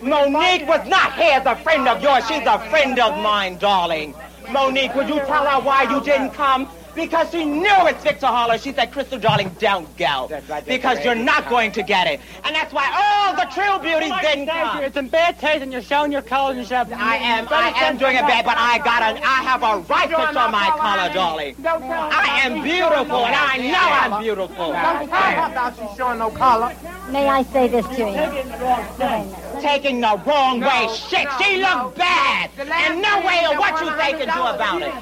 [0.00, 2.26] Monique was not here as a friend of yours.
[2.26, 4.14] She's a friend of mine, darling.
[4.52, 6.68] Monique, would you tell her why you didn't come?
[6.94, 8.58] Because she knew it's Victor Holler.
[8.58, 10.28] She said, Crystal, darling, don't go.
[10.66, 12.20] because you're not going to get it.
[12.44, 14.82] And that's why all the true beauties didn't come.
[14.82, 16.88] It's in bad taste and you're showing your colors and stuff.
[16.92, 20.08] I am, I am doing it bad, but I got a, I have a right
[20.08, 21.54] to show my color, darling.
[21.64, 24.70] I am beautiful, and I know I'm beautiful.
[24.70, 26.74] about she's showing no color.
[27.10, 29.60] May I say this to you?
[29.60, 31.26] Taking the wrong way, shit.
[31.38, 34.94] She looks bad, and no way of what you say can do about it.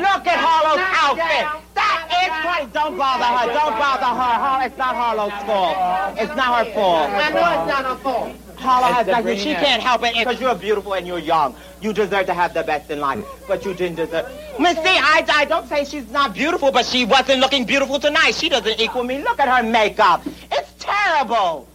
[0.00, 1.62] Look at Harlow's outfit.
[1.74, 2.70] That is crazy.
[2.72, 3.46] Don't bother her.
[3.52, 4.34] Don't bother her.
[4.38, 6.18] Har- It's not Harlow's fault.
[6.18, 7.10] It's not her fault.
[7.10, 8.36] I know it's not her fault.
[8.56, 9.36] Harlow has nothing.
[9.38, 11.54] She can't help it because you're beautiful and you're young.
[11.82, 14.26] You deserve to have the best in life, but you didn't deserve.
[14.58, 18.34] Missy, I, I don't say she's not beautiful, but she wasn't looking beautiful tonight.
[18.34, 19.22] She doesn't equal me.
[19.22, 20.22] Look at her makeup.
[20.50, 21.68] It's terrible.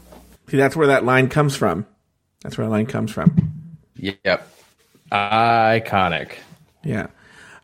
[0.49, 1.85] See, that's where that line comes from.
[2.41, 3.53] That's where that line comes from.
[3.95, 4.47] Yep.
[5.11, 6.31] Iconic.
[6.83, 7.07] Yeah.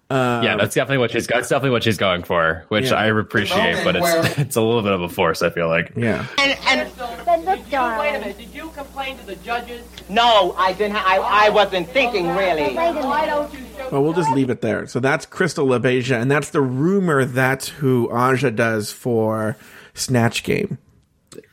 [0.10, 2.96] Yeah, um, that's definitely what she's that's definitely what she's going for, which Yeah.
[2.96, 5.42] I appreciate, but it's Where- it's a little bit of a force.
[5.42, 5.92] I feel like.
[5.96, 6.26] Yeah.
[6.40, 6.92] And and
[7.26, 8.22] But look, darling.
[8.38, 9.86] Did you complain to the judges?
[10.10, 10.96] no, I didn't.
[10.96, 12.76] Ha- I I wasn't thinking really.
[12.76, 13.92] Wait a minute.
[13.92, 14.88] Well, we'll just leave it there.
[14.88, 19.56] So that's Crystal LaBeija, and that's the rumor that's who Aja does for
[19.94, 20.78] Snatch Game.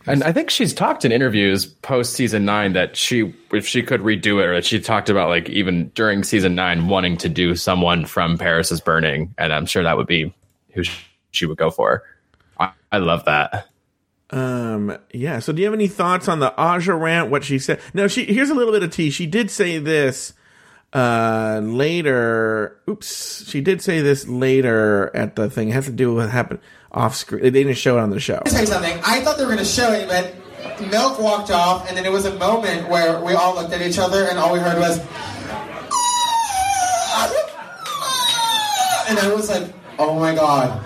[0.07, 4.01] And I think she's talked in interviews post season nine that she, if she could
[4.01, 7.57] redo it, or that she talked about like even during season nine wanting to do
[7.57, 10.35] someone from Paris is Burning, and I'm sure that would be
[10.75, 10.83] who
[11.31, 12.03] she would go for.
[12.59, 13.69] I, I love that.
[14.31, 15.39] Um, yeah.
[15.39, 17.31] So, do you have any thoughts on the Aja rant?
[17.31, 17.81] What she said?
[17.95, 18.09] No.
[18.09, 19.11] She here's a little bit of tea.
[19.11, 20.33] She did say this
[20.93, 22.79] uh later.
[22.89, 23.49] Oops.
[23.49, 25.69] She did say this later at the thing.
[25.69, 26.61] It has to do with what happened
[26.95, 27.43] off screen.
[27.43, 28.41] They didn't show it on the show.
[28.47, 28.99] You something.
[29.05, 30.35] I thought they were going to show it, but
[30.91, 33.99] Milk walked off, and then it was a moment where we all looked at each
[33.99, 34.99] other, and all we heard was.
[39.07, 40.81] And I was like, oh my god.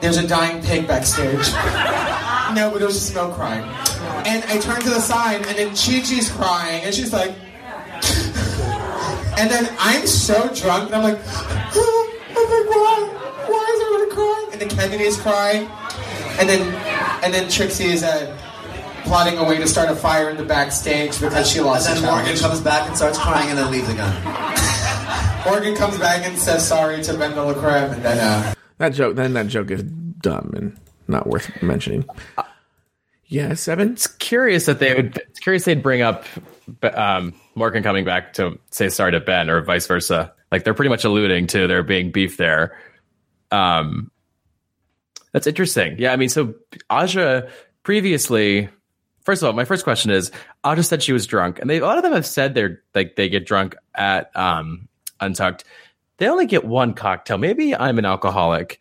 [0.00, 1.52] There's a dying pig backstage.
[2.54, 3.64] no, but it was just Milk crying.
[4.26, 7.30] And I turned to the side, and then Chi Chi's crying, and she's like.
[9.38, 13.10] and then I'm so drunk, and I'm like, I'm like, why?
[13.48, 13.73] Why?
[14.54, 15.66] And then Kennedy's crying.
[16.38, 16.62] And then,
[17.24, 18.38] and then Trixie is uh,
[19.02, 22.02] plotting a way to start a fire in the backstage because she lost And the
[22.02, 22.40] then Morgan challenge.
[22.42, 24.14] comes back and starts crying and then leaves again.
[25.44, 28.90] Morgan comes back and says sorry to Ben de la Creme, and then uh, That
[28.94, 29.16] joke.
[29.16, 32.04] Then that joke is dumb and not worth mentioning.
[33.26, 33.92] Yeah, seven.
[33.92, 35.16] It's curious that they would.
[35.28, 36.24] It's curious they'd bring up
[36.94, 40.32] um, Morgan coming back to say sorry to Ben, or vice versa.
[40.52, 42.78] Like they're pretty much alluding to there being beef there.
[43.50, 44.10] Um,
[45.34, 45.96] that's interesting.
[45.98, 46.54] Yeah, I mean, so
[46.88, 47.48] Aja
[47.82, 48.68] previously.
[49.22, 50.30] First of all, my first question is:
[50.62, 53.16] Aja said she was drunk, and they a lot of them have said they're like
[53.16, 54.88] they get drunk at um,
[55.20, 55.64] Untucked.
[56.18, 57.36] They only get one cocktail.
[57.36, 58.80] Maybe I'm an alcoholic,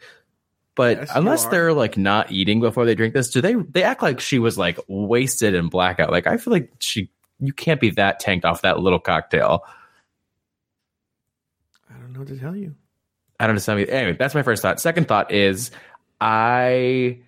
[0.76, 3.56] but Yes, unless they're like not eating before they drink this, do they?
[3.56, 6.12] They act like she was like wasted and blackout.
[6.12, 9.64] Like I feel like she, you can't be that tanked off that little cocktail.
[11.90, 12.76] I don't know what to tell you.
[13.40, 13.68] I don't.
[13.76, 13.88] Me.
[13.88, 14.80] Anyway, that's my first thought.
[14.80, 15.72] Second thought is,
[16.24, 17.20] I.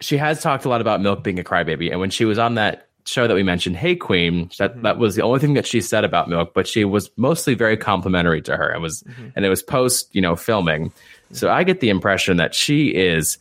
[0.00, 2.54] She has talked a lot about Milk being a crybaby, and when she was on
[2.54, 5.80] that show that we mentioned, Hey Qween, that that was the only thing that she
[5.80, 9.02] said about Milk, but she was mostly very complimentary to her, and was
[9.34, 10.92] and it was post you know filming,
[11.32, 13.38] so I get the impression that she is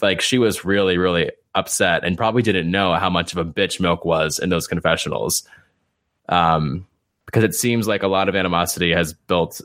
[0.00, 3.80] like she was really really upset and probably didn't know how much of a bitch
[3.80, 5.42] Milk was in those confessionals,
[6.28, 6.86] um,
[7.26, 9.60] because it seems like a lot of animosity has built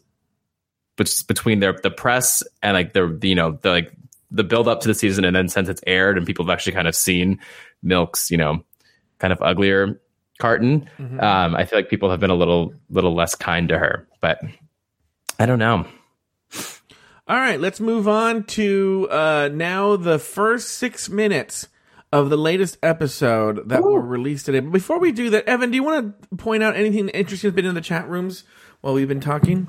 [1.27, 3.91] between their the press and like the you know the like
[4.31, 6.73] the build up to the season and then since it's aired and people have actually
[6.73, 7.39] kind of seen
[7.81, 8.63] Milk's, you know,
[9.19, 10.01] kind of uglier
[10.39, 14.07] carton, um, I feel like people have been a little little less kind to her.
[14.21, 14.41] But
[15.39, 15.85] I don't know.
[17.29, 21.67] All right, let's move on to uh, now the first six minutes
[22.13, 24.61] of the latest episode that were released today.
[24.61, 27.55] But before we do that, Evan, do you want to point out anything interesting that's
[27.55, 28.45] been in the chat rooms
[28.79, 29.67] while we've been talking?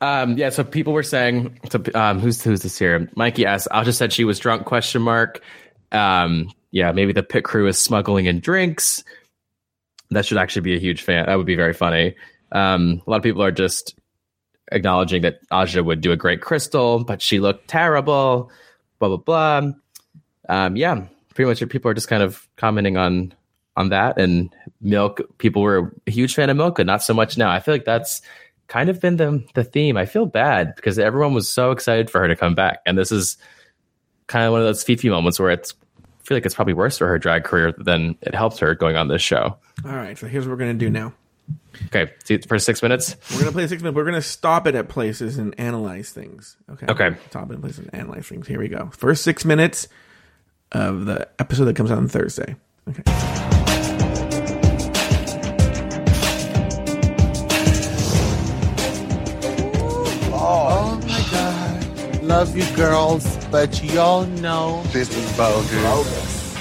[0.00, 3.08] Um, yeah, so people were saying, so, um, who's who's this here?
[3.16, 4.64] Mikey asked, Aja said she was drunk?
[4.64, 5.42] Question mark.
[5.92, 9.04] Um, yeah, maybe the pit crew is smuggling in drinks.
[10.10, 11.26] That should actually be a huge fan.
[11.26, 12.16] That would be very funny.
[12.52, 13.94] Um, a lot of people are just
[14.72, 18.50] acknowledging that Aja would do a great crystal, but she looked terrible.
[18.98, 19.72] Blah blah blah.
[20.48, 23.34] Um, yeah, pretty much people are just kind of commenting on
[23.76, 24.18] on that.
[24.18, 27.50] And milk, people were a huge fan of milk, and not so much now.
[27.50, 28.22] I feel like that's
[28.70, 29.98] kind of been the the theme.
[29.98, 33.12] I feel bad because everyone was so excited for her to come back, and this
[33.12, 33.36] is
[34.28, 36.74] kind of one of those Phi Phi moments where it's I feel like it's probably
[36.74, 39.58] worse for her drag career than it helps her going on this show.
[39.84, 41.12] All right, so here's what we're going to do now.
[41.86, 43.16] Okay, see, for six minutes.
[43.32, 43.96] We're going to play six minutes.
[43.96, 46.56] We're going to stop it at places and analyze things.
[46.70, 46.86] Okay.
[46.88, 47.16] Okay.
[47.30, 48.46] Stop it at places and analyze things.
[48.46, 48.90] Here we go.
[48.96, 49.88] First six minutes
[50.70, 52.54] of the episode that comes out on Thursday.
[52.88, 53.49] Okay.
[62.30, 66.54] Love you girls, but y'all know This is bogus.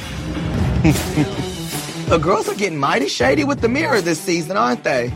[2.09, 5.13] The girls are getting mighty shady with the mirror this season, aren't they?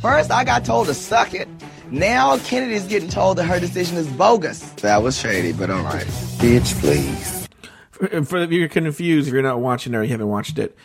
[0.00, 1.48] First, I got told to suck it.
[1.90, 4.60] Now, Kennedy's getting told that her decision is bogus.
[4.74, 6.06] That was shady, but all right.
[6.38, 7.48] Bitch, please.
[7.90, 10.78] For, for if you're confused, if you're not watching or you haven't watched it,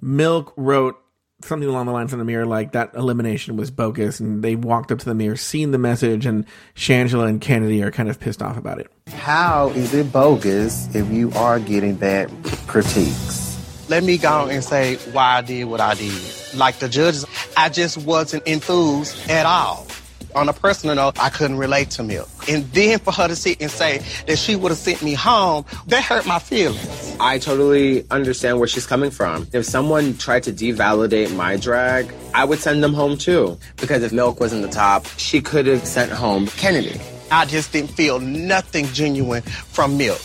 [0.00, 0.96] Milk wrote
[1.44, 4.90] something along the lines on the mirror like that elimination was bogus, and they walked
[4.90, 8.42] up to the mirror, seen the message, and Shangela and Kennedy are kind of pissed
[8.42, 8.90] off about it.
[9.08, 12.30] How is it bogus if you are getting bad
[12.66, 13.44] critiques?
[13.88, 16.54] let me go and say why I did what I did.
[16.54, 17.24] Like the judges,
[17.56, 19.86] I just wasn't enthused at all.
[20.34, 22.28] On a personal note, I couldn't relate to Milk.
[22.48, 25.64] And then for her to sit and say that she would have sent me home,
[25.86, 27.16] that hurt my feelings.
[27.20, 29.46] I totally understand where she's coming from.
[29.52, 33.58] If someone tried to devalidate my drag, I would send them home too.
[33.76, 37.00] Because if Milk was in the top, she could have sent home Kennedy.
[37.30, 40.20] I just didn't feel nothing genuine from Milk.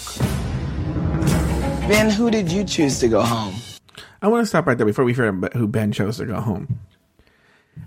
[1.87, 3.55] Ben, who did you choose to go home?
[4.21, 6.39] I want to stop right there before we figure out who Ben chose to go
[6.39, 6.79] home.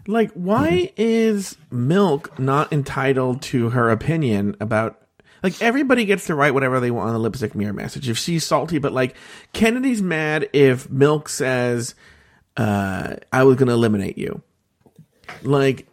[0.07, 4.99] Like, why is Milk not entitled to her opinion about?
[5.43, 8.09] Like, everybody gets to write whatever they want on the lipstick mirror message.
[8.09, 9.17] If she's salty, but like,
[9.53, 11.95] Kennedy's mad if Milk says,
[12.57, 14.43] uh, "I was going to eliminate you."
[15.43, 15.87] Like,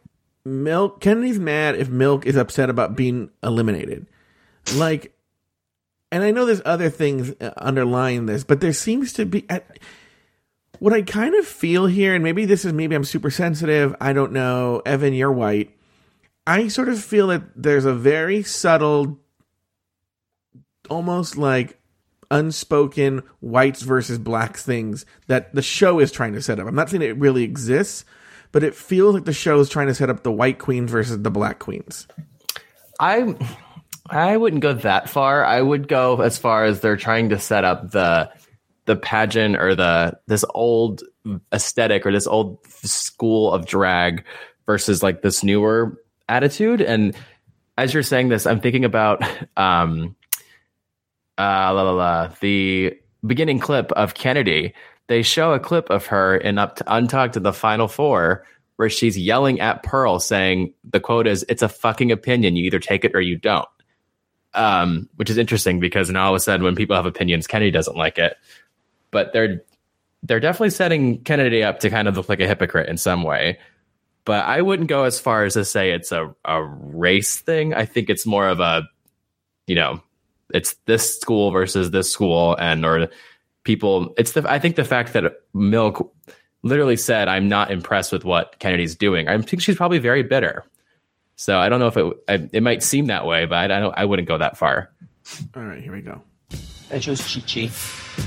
[0.45, 4.07] Milk Kennedy's mad if Milk is upset about being eliminated.
[4.73, 5.13] Like,
[6.11, 9.45] and I know there's other things uh, underlying this, but there seems to be.
[9.49, 9.79] At,
[10.79, 13.95] what I kind of feel here, and maybe this is maybe I'm super sensitive.
[14.01, 14.81] I don't know.
[14.85, 15.75] Evan, you're white.
[16.47, 19.19] I sort of feel that there's a very subtle,
[20.89, 21.79] almost like
[22.31, 26.67] unspoken whites versus blacks things that the show is trying to set up.
[26.67, 28.05] I'm not saying it really exists,
[28.51, 31.21] but it feels like the show is trying to set up the white queens versus
[31.21, 32.07] the black queens.
[32.99, 33.35] I
[34.09, 35.45] I wouldn't go that far.
[35.45, 38.31] I would go as far as they're trying to set up the
[38.89, 41.03] the pageant or the this old
[41.53, 44.25] aesthetic or this old school of drag
[44.65, 46.81] versus like this newer attitude.
[46.81, 47.15] And
[47.77, 49.21] as you're saying this, I'm thinking about
[49.57, 50.15] um
[51.37, 54.73] uh la la la the beginning clip of Kennedy.
[55.05, 58.43] They show a clip of her in up to Untucked to the final four
[58.77, 62.55] where she's yelling at Pearl saying the quote is it's a fucking opinion.
[62.55, 63.69] You either take it or you don't.
[64.55, 67.69] Um, which is interesting because now all of a sudden when people have opinions, Kennedy
[67.69, 68.35] doesn't like it.
[69.11, 69.63] But they're
[70.23, 73.59] they're definitely setting Kennedy up to kind of look like a hypocrite in some way.
[74.25, 77.73] But I wouldn't go as far as to say it's a, a race thing.
[77.73, 78.83] I think it's more of a,
[79.65, 80.03] you know,
[80.53, 83.07] it's this school versus this school and or
[83.63, 86.13] people it's the I think the fact that Milk
[86.63, 89.27] literally said, I'm not impressed with what Kennedy's doing.
[89.27, 90.65] I think she's probably very bitter.
[91.35, 93.97] So I don't know if it it might seem that way, but I don't.
[93.97, 94.91] I wouldn't go that far.
[95.55, 96.21] All right, here we go.
[96.91, 97.67] I chose Chi Chi.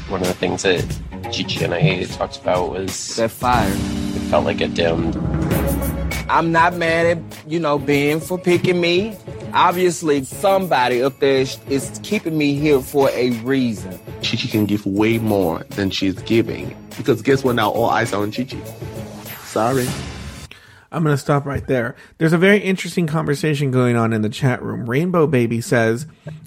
[0.09, 0.81] One of the things that
[1.25, 3.69] Chi Chi and I talked about was that fire.
[3.69, 5.17] It felt like it dimmed.
[6.29, 9.17] I'm not mad at you know Ben for picking me.
[9.53, 13.99] Obviously, somebody up there is keeping me here for a reason.
[14.23, 16.77] Chi Chi can give way more than she's giving.
[16.97, 17.57] Because guess what?
[17.57, 18.63] Now all eyes are on Chi Chi.
[19.45, 19.89] Sorry.
[20.93, 21.97] I'm going to stop right there.
[22.19, 24.89] There's a very interesting conversation going on in the chat room.
[24.89, 26.07] Rainbow Baby says,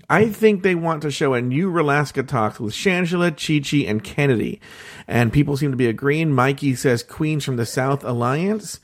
[0.10, 4.60] I think they want to show a new Rolaskatox with Shangela, Chi Chi, and Kennedy.
[5.08, 6.32] And people seem to be agreeing.
[6.32, 8.80] Mikey says Queens from the South Alliance.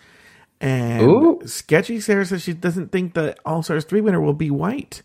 [0.59, 1.41] And Ooh.
[1.45, 5.01] Sketchy Sarah says she doesn't think the All Stars 3 winner will be white.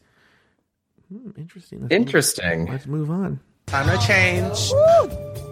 [1.13, 1.81] Hmm, interesting.
[1.81, 2.67] Let's move- Interesting.
[2.67, 3.41] let's move on.
[3.67, 4.71] Time to change.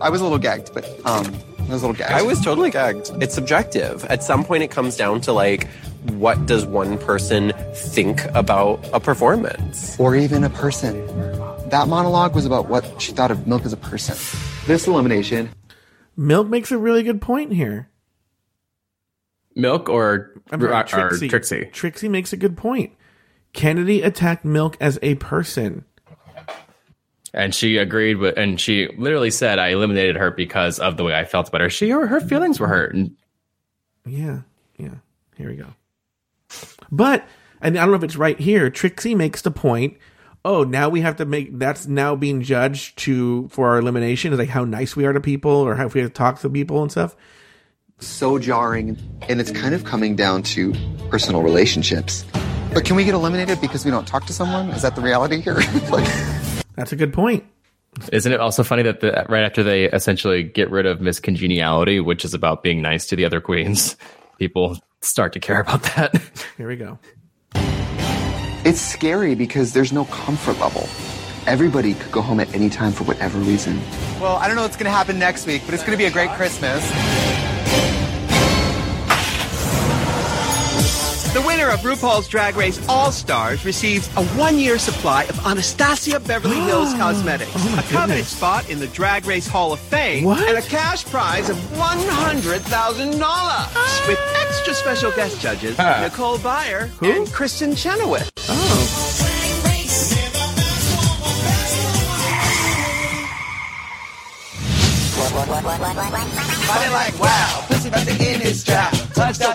[0.00, 1.24] I was a little gagged, but um,
[1.68, 2.12] I was a little gagged.
[2.12, 3.10] I was totally gagged.
[3.22, 4.04] It's subjective.
[4.04, 5.66] At some point, it comes down to like,
[6.10, 9.98] what does one person think about a performance?
[9.98, 11.06] or even a person.
[11.70, 14.14] That monologue was about what she thought of Milk as a person.
[14.66, 15.50] This elimination,
[16.16, 17.88] Milk makes a really good point here.
[19.56, 21.28] Milk or, I'm or, sorry, or Trixie.
[21.28, 21.64] Trixie.
[21.72, 22.92] Trixie makes a good point.
[23.54, 25.84] Kennedy attacked Milk as a person.
[27.34, 31.14] And she agreed with, and she literally said, I eliminated her because of the way
[31.14, 31.68] I felt about her.
[31.68, 32.94] She, her, her feelings were hurt.
[32.94, 33.16] And
[34.06, 34.42] Yeah,
[34.78, 34.94] yeah.
[35.36, 35.74] Here we go.
[36.90, 37.26] But
[37.60, 38.70] and I don't know if it's right here.
[38.70, 39.96] Trixie makes the point.
[40.44, 44.38] Oh, now we have to make that's now being judged to for our elimination is
[44.38, 46.82] like how nice we are to people or how we have to talk to people
[46.82, 47.16] and stuff.
[47.98, 50.74] so jarring, and it's kind of coming down to
[51.08, 52.24] personal relationships.
[52.74, 54.68] But can we get eliminated because we don't talk to someone?
[54.70, 55.54] Is that the reality here?
[55.90, 56.06] like,
[56.76, 57.44] That's a good point.
[58.12, 62.00] Isn't it also funny that the, right after they essentially get rid of Miss Congeniality,
[62.00, 63.96] which is about being nice to the other queens,
[64.38, 66.20] people start to care about that.
[66.56, 66.98] Here we go.
[68.64, 70.88] it's scary because there's no comfort level.
[71.46, 73.78] Everybody could go home at any time for whatever reason.
[74.20, 76.06] Well, I don't know what's going to happen next week, but it's going to be
[76.06, 76.82] a great Christmas.
[81.34, 86.20] The winner of RuPaul's Drag Race All Stars receives a one year supply of Anastasia
[86.20, 90.48] Beverly Hills Cosmetics, a coveted spot in the Drag Race Hall of Fame, What?
[90.48, 92.62] and a cash prize of $100,000
[94.08, 96.02] with extra special guest judges Huh.
[96.02, 98.30] Nicole Byer and Kristin Chenoweth.
[98.48, 99.00] Oh.
[105.44, 108.92] Body like wow, pussy about to end its trap.
[108.92, 109.53] Touch that, that, that.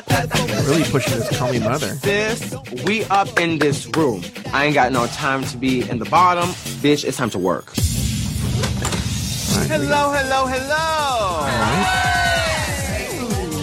[0.70, 1.96] Really pushing this call me mother.
[1.96, 2.56] Sis,
[2.86, 4.24] we up in this room.
[4.54, 6.50] I ain't got no time to be in the bottom.
[6.84, 7.74] Bitch, it's time to work.
[9.68, 11.48] Hello, hello, hello.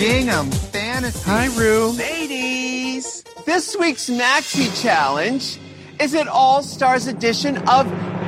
[0.00, 1.20] Gingham Fantasy.
[1.30, 1.90] Hi, Rue.
[1.92, 5.58] Ladies, this week's Maxi Challenge
[6.00, 7.86] is an All Stars edition of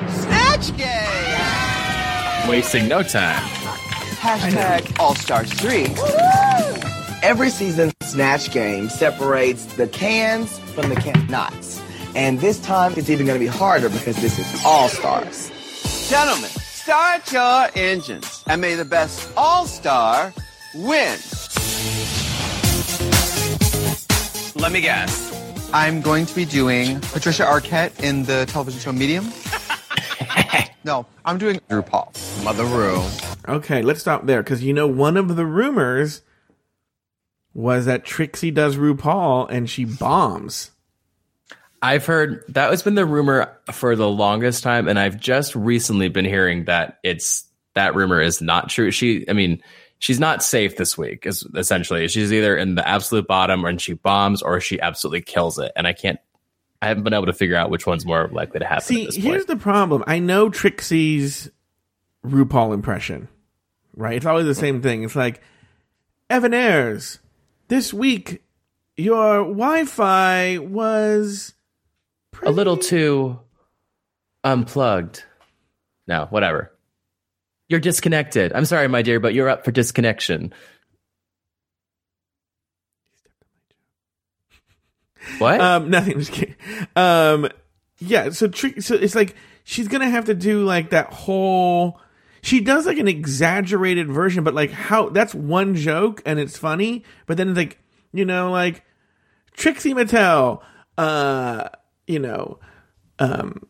[0.09, 2.49] Snatch Game.
[2.49, 3.43] Wasting no time.
[4.21, 5.87] Hashtag All Stars 3.
[7.23, 11.83] Every season, Snatch Game separates the cans from the can knots.
[12.15, 15.51] And this time, it's even going to be harder because this is All Stars.
[16.09, 20.33] Gentlemen, start your engines and may the best All Star
[20.77, 21.19] win.
[24.55, 25.35] Let me guess.
[25.73, 29.29] I'm going to be doing Patricia Arquette in the television show Medium.
[30.85, 32.45] no, I'm doing RuPaul.
[32.45, 33.03] Mother Rue.
[33.49, 36.23] Okay, let's stop there because you know one of the rumors
[37.55, 40.71] was that Trixie does RuPaul and she bombs.
[41.81, 46.09] I've heard that has been the rumor for the longest time, and I've just recently
[46.09, 47.45] been hearing that it's
[47.75, 48.91] that rumor is not true.
[48.91, 49.63] She, I mean,
[50.01, 51.25] she's not safe this week.
[51.25, 55.59] Is essentially she's either in the absolute bottom, and she bombs, or she absolutely kills
[55.61, 55.71] it.
[55.77, 56.19] And I can't,
[56.83, 58.85] I haven't been able to figure out which one's more likely to happen.
[58.85, 60.03] See, here's the problem.
[60.07, 61.49] I know Trixie's
[62.25, 63.29] RuPaul impression,
[63.95, 64.17] right?
[64.17, 65.05] It's always the same thing.
[65.05, 65.41] It's like,
[66.29, 67.21] Evan Ayres,
[67.69, 68.43] this week
[68.97, 71.55] your Wi-Fi was
[72.43, 73.39] a little too
[74.43, 75.23] unplugged.
[76.07, 76.73] No, whatever.
[77.69, 78.53] You're disconnected.
[78.53, 80.53] I'm sorry, my dear, but you're up for disconnection.
[85.39, 85.61] What?
[85.61, 86.19] Um, nothing.
[86.19, 86.57] Just kidding.
[86.97, 87.49] Um,
[87.99, 88.31] yeah.
[88.31, 92.01] So, Tri- so it's like she's gonna have to do like that whole.
[92.49, 97.05] She does like an exaggerated version, but like how that's one joke and it's funny,
[97.27, 97.79] but then it's like
[98.11, 98.85] you know like
[99.53, 100.63] Trixie Mattel,
[100.97, 101.69] uh,
[102.07, 102.59] you know,
[103.19, 103.67] um,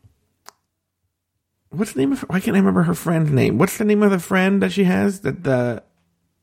[1.71, 2.21] what's the name of?
[2.21, 3.59] Why can't I remember her friend's name?
[3.59, 5.83] What's the name of the friend that she has that the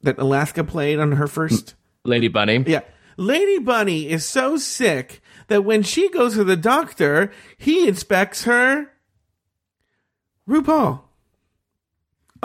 [0.01, 1.75] that Alaska played on her first?
[2.03, 2.65] Lady Bunny.
[2.67, 2.81] Yeah.
[3.15, 8.91] Lady Bunny is so sick that when she goes to the doctor, he inspects her.
[10.49, 11.05] RuPaul,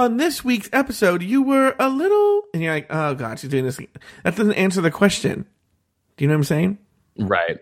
[0.01, 2.43] on this week's episode, you were a little.
[2.55, 3.79] And you're like, oh, God, she's doing this.
[4.25, 5.47] That doesn't answer the question.
[6.17, 6.79] Do you know what I'm saying?
[7.19, 7.59] Right.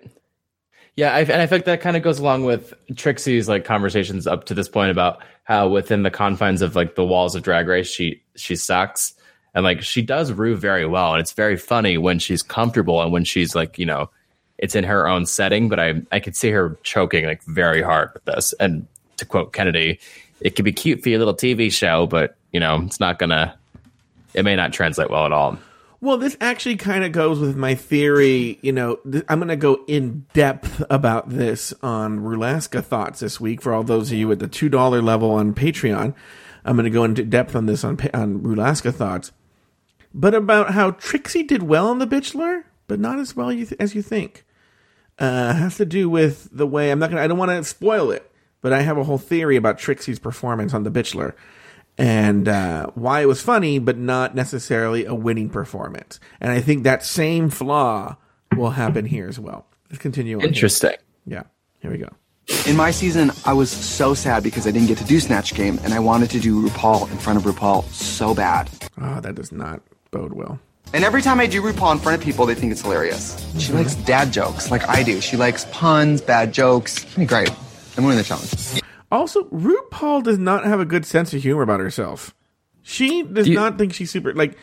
[0.97, 4.45] Yeah, I, and I think that kind of goes along with Trixie's like conversations up
[4.47, 7.89] to this point about how within the confines of like the walls of Drag Race,
[7.89, 9.15] she she sucks,
[9.55, 13.13] and like she does Rue very well, and it's very funny when she's comfortable and
[13.13, 14.11] when she's like you know
[14.59, 18.11] it's in her own setting, but I I could see her choking like very hard
[18.15, 18.53] with this.
[18.59, 20.01] And to quote Kennedy,
[20.41, 23.57] it could be cute for your little TV show, but you know, it's not gonna
[24.35, 25.59] it may not translate well at all.
[26.01, 28.59] Well, this actually kind of goes with my theory.
[28.63, 33.41] You know, th- I'm going to go in depth about this on Rulaska Thoughts this
[33.41, 36.15] week for all those of you at the $2 level on Patreon.
[36.65, 39.33] I'm going to go into depth on this on, Pa- on Rulaska Thoughts.
[40.15, 43.81] But about how Trixie did well on The Bitchelor, but not as well you th-
[43.81, 44.45] as you think.
[45.19, 47.65] Uh, has to do with the way I'm not going to, I don't want to
[47.65, 48.28] spoil it,
[48.61, 51.35] but I have a whole theory about Trixie's performance on The Bitchelor
[51.99, 56.21] and uh, why it was funny, but not necessarily a winning performance.
[56.41, 58.17] And I think that same flaw
[58.57, 59.67] will happen here as well.
[59.91, 60.37] Let's continue.
[60.37, 60.49] On here.
[60.49, 60.95] Interesting.
[61.27, 61.43] Yeah.
[61.81, 62.09] Here we go.
[62.67, 65.79] In my season, I was so sad because I didn't get to do Snatch Game,
[65.83, 68.71] and I wanted to do RuPaul in front of RuPaul so bad.
[69.01, 70.59] Oh, that does not bode well.
[70.95, 73.45] And every time I do RuPaul in front of people, they think it's hilarious.
[73.59, 75.21] She likes dad jokes, like I do.
[75.21, 77.05] She likes puns, bad jokes.
[77.05, 77.51] Pretty great.
[77.99, 78.83] I'm winning the challenge.
[79.11, 82.35] Also, RuPaul does not have a good sense of humor about herself.
[82.83, 84.57] She does not think she's super like.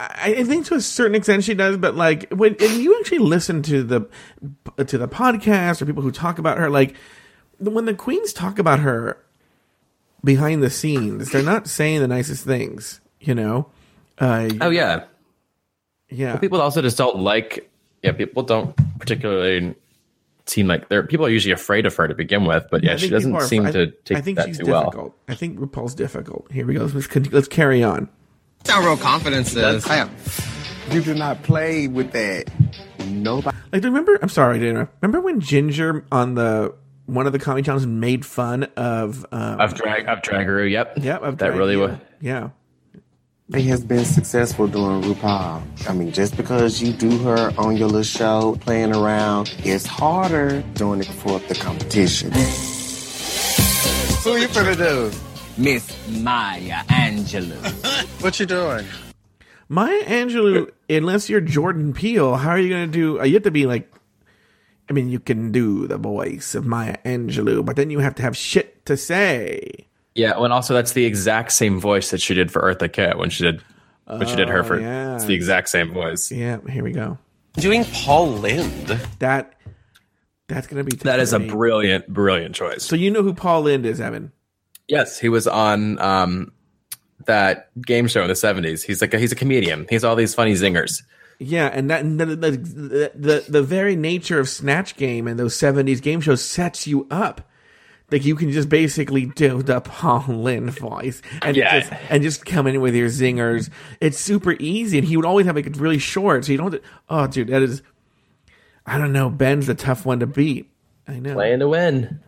[0.00, 3.18] I, I think to a certain extent she does, but like when and you actually
[3.18, 4.00] listen to the
[4.84, 6.94] to the podcast or people who talk about her, like
[7.58, 9.22] when the queens talk about her
[10.24, 13.00] behind the scenes, they're not saying the nicest things.
[13.20, 13.70] You know.
[14.18, 15.04] Uh, Oh yeah,
[16.08, 16.32] yeah.
[16.32, 17.70] Well, people also just don't like.
[18.02, 19.74] Yeah, people don't particularly
[20.50, 22.66] seem like they're people are usually afraid of her to begin with.
[22.70, 24.94] But yeah, she doesn't seem I- to take I think that she's too difficult.
[24.96, 25.14] well.
[25.28, 26.50] I think RuPaul's difficult.
[26.52, 26.84] Here we go.
[26.84, 28.08] Let's let's carry on.
[28.58, 29.86] That's how real confidence is.
[30.92, 32.50] You do not play with that.
[33.06, 33.56] Nobody.
[33.72, 34.18] Like, remember?
[34.20, 34.88] I'm sorry, Dana.
[35.00, 36.74] Remember when Ginger on the
[37.06, 41.22] one of the comedy challenges made fun of um, Of drag of Dragaru, yep, yep,
[41.22, 41.80] of that drag- really yeah.
[41.80, 41.98] was.
[42.20, 42.48] Yeah.
[43.54, 45.88] He has been successful doing RuPaul.
[45.88, 50.62] I mean, just because you do her on your little show, playing around, it's harder
[50.74, 52.30] doing it for the competition.
[54.22, 55.10] Who you finna do?
[55.60, 55.90] Miss
[56.22, 57.58] Maya Angelou.
[58.22, 58.86] What you doing?
[59.68, 63.20] Maya Angelou, unless you're Jordan Peele, how are you going to do?
[63.20, 63.90] uh, You have to be like,
[64.88, 68.22] I mean, you can do the voice of Maya Angelou, but then you have to
[68.22, 69.86] have shit to say.
[70.14, 73.16] Yeah, well, and also that's the exact same voice that she did for Eartha Kitt
[73.18, 73.62] when she did
[74.06, 74.80] when she did her Oh, for.
[74.80, 75.14] yeah.
[75.14, 76.32] It's the exact same voice.
[76.32, 77.16] Yeah, here we go.
[77.54, 78.98] Doing Paul Lynde.
[79.20, 79.54] That
[80.48, 82.82] that's going to be That is a brilliant, brilliant choice.
[82.84, 84.32] So you know who Paul Lynde is, Evan?
[84.88, 86.50] Yes, he was on um,
[87.26, 88.82] that game show in the seventies.
[88.82, 89.86] He's like a, he's a comedian.
[89.88, 91.02] He's all these funny zingers.
[91.38, 95.38] Yeah, and that and the, the the the the very nature of Snatch Game and
[95.38, 97.48] those seventies game shows sets you up.
[98.10, 101.80] Like you can just basically do the Paul Lynde voice and Yeah.
[101.80, 103.70] just and just come in with your zingers.
[104.00, 106.72] It's super easy, and he would always have like really short, so you don't.
[106.72, 107.82] Have to, oh, dude, that is.
[108.86, 109.30] I don't know.
[109.30, 110.70] Ben's a tough one to beat.
[111.06, 111.34] I know.
[111.34, 112.20] Playing to win.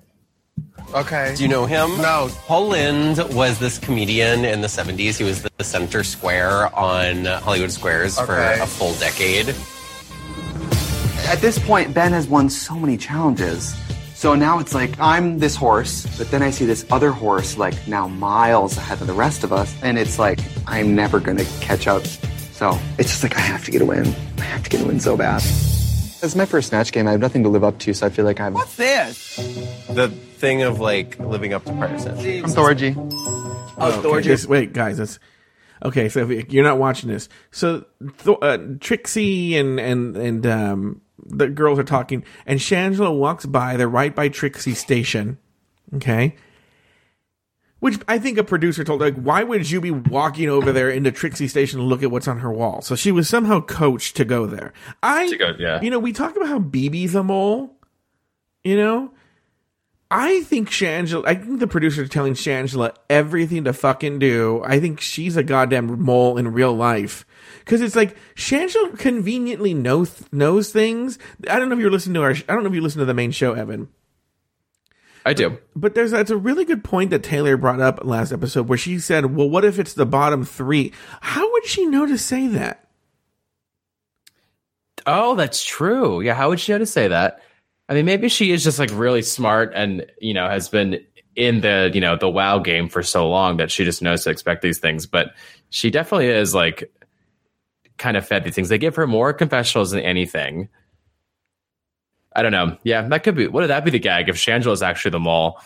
[0.94, 1.34] Okay.
[1.36, 1.88] Do you know him?
[1.98, 2.28] No.
[2.46, 5.16] Paul Lynde was this comedian in the 70s.
[5.16, 9.54] He was the center square on Hollywood Squares for a full decade.
[11.28, 13.74] At this point, Ben has won so many challenges.
[14.22, 17.88] So now it's like I'm this horse, but then I see this other horse like
[17.88, 21.88] now miles ahead of the rest of us, and it's like I'm never gonna catch
[21.88, 22.06] up.
[22.52, 24.06] So it's just like I have to get a win.
[24.38, 25.38] I have to get a win so bad.
[25.42, 27.08] It's my first snatch game.
[27.08, 28.54] I have nothing to live up to, so I feel like I'm.
[28.54, 29.38] What's this?
[29.90, 32.20] The thing of like living up to prior sins.
[32.44, 32.94] I'm Thorgy.
[33.76, 34.24] Oh, Okay, Thorgy.
[34.26, 35.18] this- wait, guys, that's
[35.84, 36.08] okay.
[36.08, 37.86] So if you're not watching this, so
[38.40, 41.00] uh, Trixie and and and um,
[41.32, 43.76] the girls are talking, and Shangela walks by.
[43.76, 45.38] They're right by Trixie station.
[45.94, 46.36] Okay.
[47.80, 51.10] Which I think a producer told, like, why would you be walking over there into
[51.10, 52.80] Trixie Station to look at what's on her wall?
[52.80, 54.72] So she was somehow coached to go there.
[55.02, 55.80] I, To go- yeah.
[55.82, 57.74] you know, we talk about how BB's a mole,
[58.62, 59.10] you know?
[60.12, 64.62] I think Shangela, I think the producers telling Shangela everything to fucking do.
[64.64, 67.26] I think she's a goddamn mole in real life.
[67.64, 71.18] Cause it's like, Shangela conveniently knows, knows things.
[71.48, 73.04] I don't know if you're listening to our, I don't know if you listen to
[73.04, 73.88] the main show, Evan.
[75.24, 75.58] I do.
[75.76, 78.98] But there's that's a really good point that Taylor brought up last episode where she
[78.98, 80.92] said, "Well, what if it's the bottom three?
[81.20, 82.88] How would she know to say that?"
[85.06, 86.20] Oh, that's true.
[86.20, 87.40] Yeah, how would she know to say that?
[87.88, 91.04] I mean, maybe she is just like really smart and you know has been
[91.36, 94.30] in the you know the WoW game for so long that she just knows to
[94.30, 95.06] expect these things.
[95.06, 95.34] But
[95.70, 96.92] she definitely is like
[98.02, 98.68] kind of fed these things.
[98.68, 100.68] They give her more confessionals than anything.
[102.34, 102.76] I don't know.
[102.82, 103.46] Yeah, that could be.
[103.46, 105.60] What would that be the gag if Shangela is actually the mole?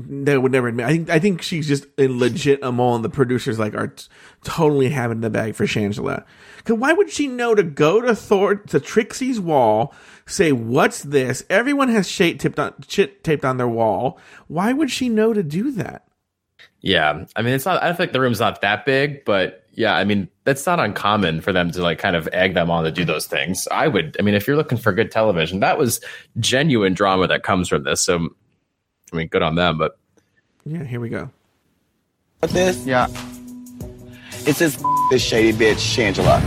[0.00, 0.86] They would never admit.
[0.86, 3.88] I think I think she's just a legit a mole, and the producers like are
[3.88, 4.06] t-
[4.44, 6.24] totally having the bag for Shangela.
[6.64, 9.94] Cause why would she know to go to Thor to Trixie's wall,
[10.26, 11.44] say what's this?
[11.50, 14.18] Everyone has shit taped on shit taped on their wall.
[14.46, 16.06] Why would she know to do that?
[16.80, 17.82] Yeah, I mean, it's not.
[17.82, 21.40] I don't think the room's not that big, but yeah, I mean, that's not uncommon
[21.40, 23.68] for them to like kind of egg them on to do those things.
[23.68, 24.16] I would.
[24.18, 26.00] I mean, if you're looking for good television, that was
[26.40, 28.00] genuine drama that comes from this.
[28.00, 28.28] So,
[29.12, 29.78] I mean, good on them.
[29.78, 29.96] But
[30.64, 31.30] Yeah, here we go.
[32.40, 32.84] With this?
[32.84, 33.06] Yeah.
[34.48, 36.40] It says this shady bitch, Shangela.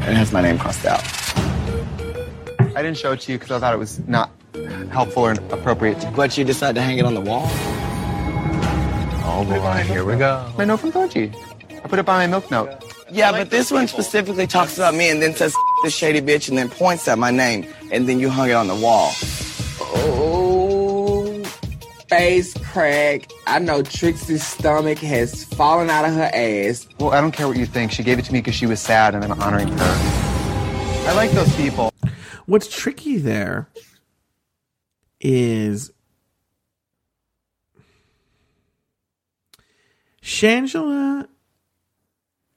[0.00, 1.02] And it has my name crossed out.
[2.74, 4.30] I didn't show it to you because I thought it was not
[4.90, 6.02] helpful or appropriate.
[6.16, 7.42] But you decided to hang it on the wall?
[9.22, 10.50] oh boy, here we go.
[10.56, 11.49] My note from Thorgy.
[11.82, 12.70] I put it by my milk note.
[13.10, 16.56] Yeah, but this one specifically talks about me and then says the shady bitch and
[16.56, 19.10] then points at my name and then you hung it on the wall.
[19.80, 21.42] Oh,
[22.08, 23.30] face crack.
[23.46, 26.86] I know Trixie's stomach has fallen out of her ass.
[26.98, 27.90] Well, I don't care what you think.
[27.90, 30.20] She gave it to me because she was sad and I'm honoring her.
[31.08, 31.92] I like those people.
[32.46, 33.68] What's tricky there
[35.20, 35.90] is
[40.22, 41.26] Shangela.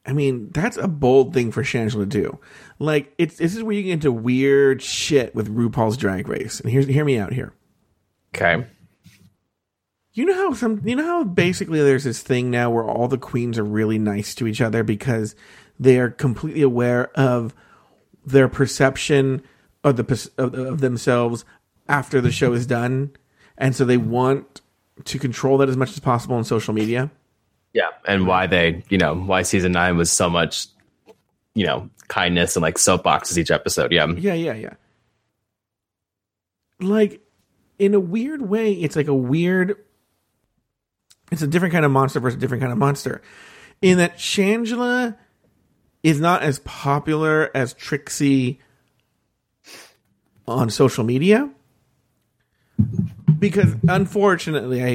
[0.05, 2.39] I mean, that's a bold thing for Shangela to do.
[2.77, 6.59] Like, it's this is where you get into weird shit with RuPaul's Drag Race.
[6.59, 7.53] And here's hear me out here.
[8.35, 8.65] okay,
[10.13, 13.17] You know how some you know how basically there's this thing now where all the
[13.17, 15.35] queens are really nice to each other because
[15.79, 17.53] they are completely aware of
[18.25, 19.41] their perception
[19.83, 21.45] of the of, of themselves
[21.87, 23.11] after the show is done,
[23.57, 24.61] and so they want
[25.05, 27.09] to control that as much as possible on social media.
[27.73, 28.29] Yeah, and mm-hmm.
[28.29, 30.67] why they, you know, why season nine was so much,
[31.55, 33.91] you know, kindness and like soapboxes each episode.
[33.91, 34.73] Yeah, Yeah, yeah, yeah.
[36.79, 37.21] Like
[37.79, 39.77] in a weird way, it's like a weird
[41.31, 43.21] it's a different kind of monster versus a different kind of monster.
[43.81, 45.17] In that Shangela
[46.03, 48.59] is not as popular as Trixie
[50.47, 51.49] on social media.
[53.39, 54.87] Because unfortunately, I,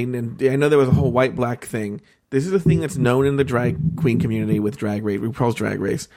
[0.51, 2.01] I know there was a whole white black thing.
[2.31, 5.55] This is a thing that's known in the drag queen community with Drag Race, RuPaul's
[5.55, 6.07] Drag Race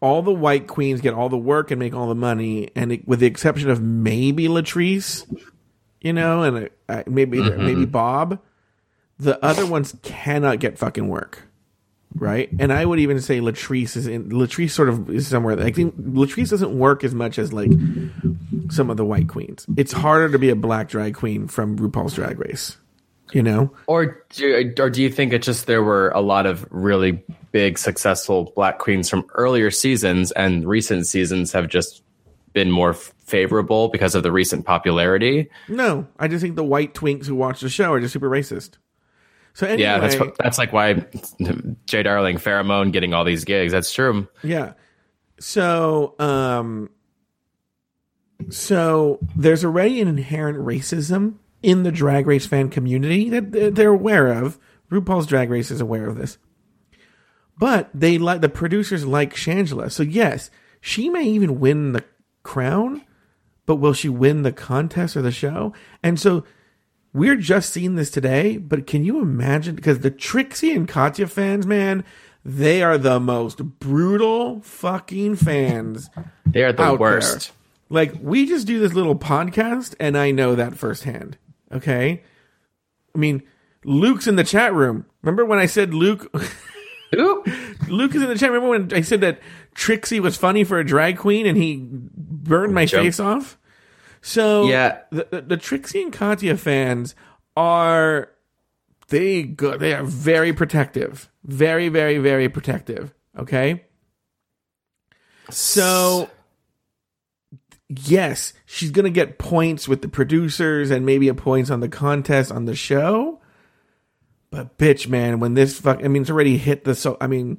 [0.00, 3.06] all the white queens get all the work and make all the money, and it,
[3.06, 5.24] with the exception of maybe Latrice,
[6.00, 7.58] you know, and uh, maybe Mhm.
[7.58, 8.40] maybe Bob,
[9.20, 11.42] the other ones cannot get fucking work,
[12.16, 12.48] right?
[12.58, 15.56] And I would even say Latrice is in Latrice sort of is somewhere.
[15.60, 17.70] I think Latrice doesn't work as much as like
[18.70, 19.66] some of the white queens.
[19.76, 22.76] It's harder to be a black drag queen from RuPaul's Drag Race,
[23.32, 23.72] you know.
[23.86, 27.78] Or do, or do you think it's just there were a lot of really big
[27.78, 32.02] successful black queens from earlier seasons and recent seasons have just
[32.52, 35.48] been more favorable because of the recent popularity?
[35.68, 38.76] No, I just think the white twinks who watch the show are just super racist.
[39.54, 41.04] So anyway, Yeah, that's that's like why
[41.86, 43.72] Jay Darling, Pheromone getting all these gigs.
[43.72, 44.26] That's true.
[44.42, 44.72] Yeah.
[45.38, 46.88] So, um,
[48.48, 54.28] so there's already an inherent racism in the drag race fan community that they're aware
[54.28, 54.58] of.
[54.90, 56.36] RuPaul's Drag Race is aware of this,
[57.58, 59.90] but they like the producers like Shangela.
[59.90, 60.50] So yes,
[60.82, 62.04] she may even win the
[62.42, 63.02] crown,
[63.64, 65.72] but will she win the contest or the show?
[66.02, 66.44] And so
[67.14, 69.76] we're just seeing this today, but can you imagine?
[69.76, 72.04] Because the Trixie and Katya fans, man,
[72.44, 76.10] they are the most brutal fucking fans.
[76.44, 77.48] They are the worst.
[77.48, 77.56] there.
[77.88, 81.36] Like, we just do this little podcast, and I know that firsthand.
[81.72, 82.22] Okay?
[83.14, 83.42] I mean,
[83.84, 85.06] Luke's in the chat room.
[85.22, 86.32] Remember when I said Luke?
[87.12, 88.50] Luke is in the chat.
[88.50, 89.38] Remember when I said that
[89.74, 93.02] Trixie was funny for a drag queen and he burned my Joke.
[93.04, 93.58] face off?
[94.20, 95.00] So Yeah.
[95.10, 97.14] the, the, the Trixie and Katya fans
[97.56, 98.30] are
[99.08, 99.80] they good.
[99.80, 103.12] They are very protective, very, very, very protective.
[103.38, 103.84] Okay,
[105.50, 106.30] so
[108.04, 112.52] yes, she's gonna get points with the producers and maybe a points on the contest
[112.52, 113.40] on the show.
[114.50, 117.16] But bitch, man, when this fuck, I mean, it's already hit the so.
[117.20, 117.58] I mean,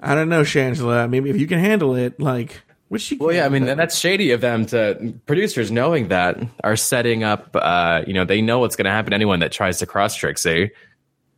[0.00, 1.08] I don't know, Shangela.
[1.08, 3.16] Maybe if you can handle it, like, which she.
[3.16, 7.22] Well, yeah, I mean, and that's shady of them to producers knowing that are setting
[7.22, 7.50] up.
[7.54, 9.10] Uh, you know, they know what's going to happen.
[9.10, 10.70] to Anyone that tries to cross Trixie,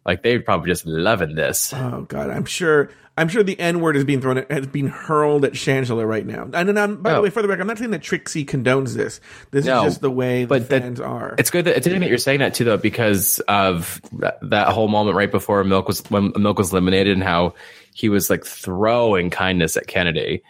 [0.08, 1.72] like they're probably just loving this.
[1.72, 2.90] Oh God, I'm sure.
[3.16, 6.24] I'm sure the N word is being thrown, at, has been hurled at Shangela right
[6.24, 6.48] now.
[6.54, 9.20] And I'm, by the way, for the record, I'm not saying that Trixie condones this.
[9.50, 11.34] This No, is just the way the but that- fans are.
[11.36, 14.68] It's good that it's interesting that you're saying that too, though, because of that, that
[14.68, 17.54] whole moment right before Milk was when Milk was eliminated and how
[17.92, 20.44] he was like throwing kindness at Kennedy.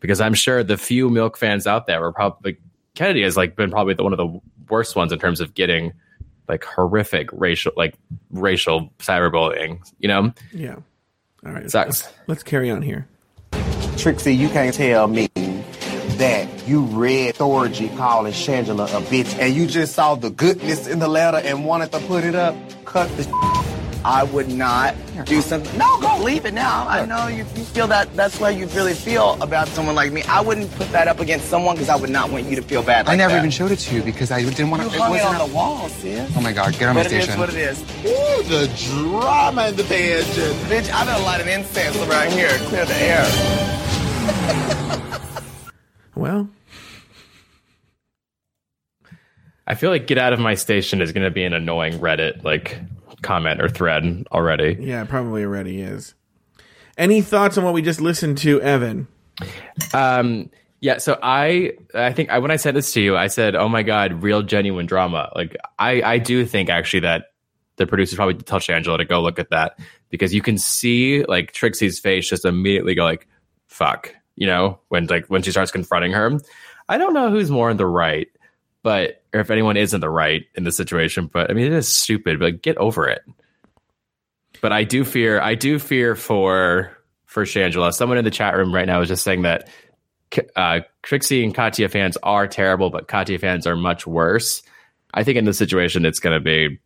[0.00, 2.56] Because I'm sure the few Milk fans out there were probably
[2.94, 4.40] Kennedy has like been probably the, one of the
[4.70, 5.92] worst ones in terms of getting
[6.48, 7.94] like horrific racial like
[8.30, 9.80] racial cyberbullying.
[9.98, 10.76] You know, Yeah.
[11.44, 11.70] All right.
[11.70, 12.08] Sucks.
[12.26, 13.06] Let's carry on here.
[13.96, 19.66] Trixie, you can't tell me that you read Thorgy calling Shangela a bitch and you
[19.66, 22.54] just saw the goodness in the letter and wanted to put it up.
[22.84, 23.24] Cut the
[24.04, 24.94] I would not
[25.24, 25.78] do something.
[25.78, 26.86] No, go leave it now.
[26.86, 28.14] I know you, you feel that.
[28.14, 30.22] That's why you really feel about someone like me.
[30.24, 32.82] I wouldn't put that up against someone because I would not want you to feel
[32.82, 33.08] bad.
[33.08, 33.38] I never that.
[33.38, 34.98] even showed it to you because I didn't want You to.
[34.98, 36.30] hung it wasn't on the wall, sis.
[36.36, 37.40] Oh my god, get on my But it is station.
[37.40, 37.80] what it is.
[37.80, 40.56] Ooh, the drama in the tangent.
[40.68, 42.50] Bitch, I done lot of incense around here.
[42.68, 43.24] Clear the air.
[46.16, 46.48] Well,
[49.66, 52.44] I feel like "Get Out of My Station" is going to be an annoying Reddit
[52.44, 52.78] like
[53.24, 54.76] comment or thread already.
[54.80, 56.14] yeah, probably already is.
[56.96, 59.08] Any thoughts on what we just listened to, Evan?
[59.92, 60.50] Um,
[60.80, 60.98] yeah.
[60.98, 63.82] So I, I think I, when I said this to you, I said, "Oh my
[63.82, 67.32] god, real genuine drama." Like I, I do think actually that
[67.76, 69.78] the producers probably tell Shangela to go look at that
[70.10, 73.26] because you can see like Trixie's face just immediately go like,
[73.66, 76.38] "Fuck," you know, when like when she starts confronting her.
[76.88, 78.28] I don't know who's more in the right,
[78.84, 81.28] but or if anyone is in the right in this situation.
[81.32, 82.38] But I mean, it is stupid.
[82.38, 83.22] But get over it.
[84.60, 87.92] But I do fear, I do fear for for Shangela.
[87.92, 89.68] Someone in the chat room right now is just saying that
[90.54, 94.62] uh, Trixie and Katya fans are terrible, but Katya fans are much worse.
[95.12, 96.78] I think in this situation, it's going to be,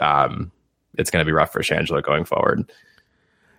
[0.00, 0.52] um,
[0.96, 2.70] it's going to be rough for Shangela going forward.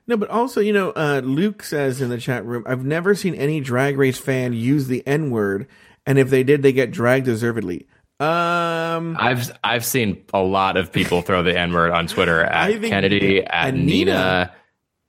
[0.08, 3.34] No, but also, you know, uh, Luke says in the chat room, I've never seen
[3.34, 5.68] any drag race fan use the N word,
[6.06, 7.88] and if they did, they get dragged deservedly.
[8.20, 12.82] Um, I've I've seen a lot of people throw the N word on Twitter at
[12.82, 14.54] Kennedy, at Nina.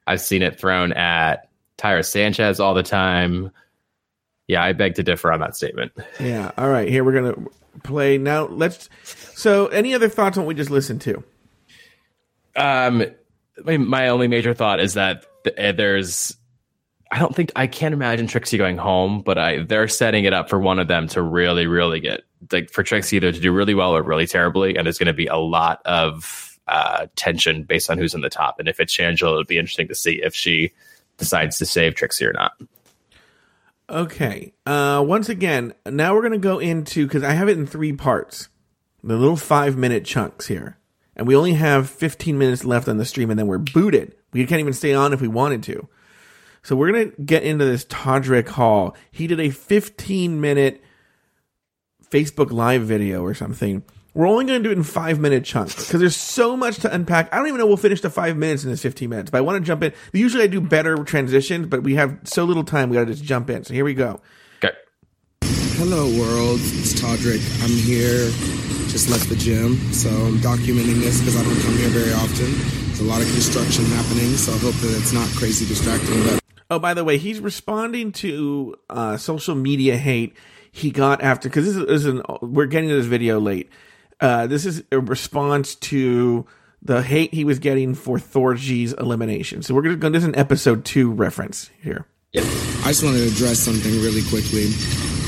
[0.07, 3.53] I've seen it thrown at Tyra Sanchez all the time.
[4.49, 5.93] Yeah, I beg to differ on that statement.
[6.21, 6.51] yeah.
[6.59, 7.49] All right, here we're gonna
[7.85, 8.47] play now.
[8.47, 8.89] Let's.
[9.05, 11.23] So, any other thoughts on what we just listened to?
[12.57, 13.05] Um,
[13.65, 16.37] my, my only major thought is that th- uh, there's,
[17.17, 20.51] I don't think I can't imagine Trixie going home, but I they're setting it up
[20.51, 23.73] for one of them to really, really get like for Trixie either to do really
[23.73, 27.89] well or really terribly, and there's going to be a lot of uh, tension based
[27.89, 28.59] on who's in the top.
[28.59, 30.73] And if it's Shangela, it'll be interesting to see if she
[31.17, 32.53] decides to save Trixie or not.
[33.89, 34.53] Okay.
[34.67, 38.51] Uh, once again, now we're gonna go into because I have it in three parts,
[39.03, 40.77] the little five minute chunks here,
[41.17, 44.15] and we only have fifteen minutes left on the stream, and then we're booted.
[44.35, 45.89] We can't even stay on if we wanted to.
[46.67, 48.97] So we're gonna get into this Todrick Hall.
[49.13, 50.83] He did a fifteen minute
[52.11, 53.85] Facebook Live video or something.
[54.15, 56.93] We're only going to do it in five minute chunks because there's so much to
[56.93, 57.33] unpack.
[57.33, 59.41] I don't even know we'll finish the five minutes in this 15 minutes, but I
[59.43, 59.93] want to jump in.
[60.13, 63.23] Usually I do better transitions, but we have so little time, we got to just
[63.23, 63.63] jump in.
[63.63, 64.23] So here we go.
[64.65, 64.75] Okay.
[65.77, 66.61] Hello, world.
[66.63, 67.45] It's Todrick.
[67.63, 68.31] I'm here.
[68.89, 72.51] Just left the gym, so I'm documenting this because I don't come here very often.
[72.87, 76.25] There's a lot of construction happening, so I hope that it's not crazy distracting.
[76.25, 76.41] But
[76.71, 80.37] Oh, by the way, he's responding to uh, social media hate
[80.73, 83.71] he got after because this is, an, we're getting to this video late.
[84.21, 86.47] Uh, this is a response to
[86.83, 89.63] the hate he was getting for Thorgy's elimination.
[89.63, 90.11] So we're gonna go.
[90.11, 92.07] This is an episode two reference here.
[92.35, 94.69] I just wanted to address something really quickly.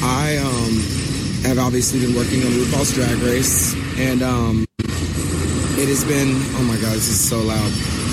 [0.02, 0.80] I um,
[1.44, 6.30] have obviously been working on RuPaul's Drag Race, and um, it has been.
[6.56, 8.07] Oh my God, this is so loud.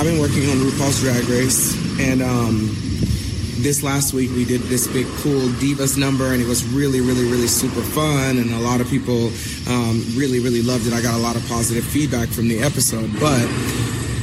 [0.00, 2.70] I've been working on RuPaul's Drag Race, and um,
[3.60, 7.26] this last week we did this big cool divas number, and it was really, really,
[7.26, 9.26] really super fun, and a lot of people
[9.68, 10.94] um, really, really loved it.
[10.94, 13.44] I got a lot of positive feedback from the episode, but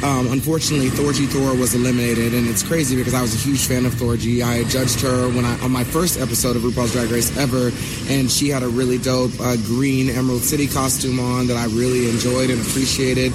[0.01, 3.85] um, unfortunately, Thorgy Thor was eliminated, and it's crazy because I was a huge fan
[3.85, 4.41] of Thorgy.
[4.43, 7.69] I judged her when I on my first episode of RuPaul's Drag Race ever,
[8.09, 12.09] and she had a really dope uh, green Emerald City costume on that I really
[12.09, 13.31] enjoyed and appreciated.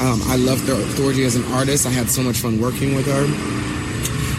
[0.00, 1.86] Um, I Thor- Thorgy as an artist.
[1.86, 3.22] I had so much fun working with her.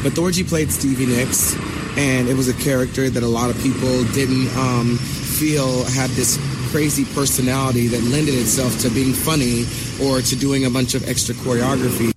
[0.04, 1.56] But Thorgy played Stevie Nicks,
[1.98, 6.38] and it was a character that a lot of people didn't um, feel had this
[6.72, 9.66] crazy personality that lended itself to being funny
[10.04, 12.12] or to doing a bunch of extra choreography.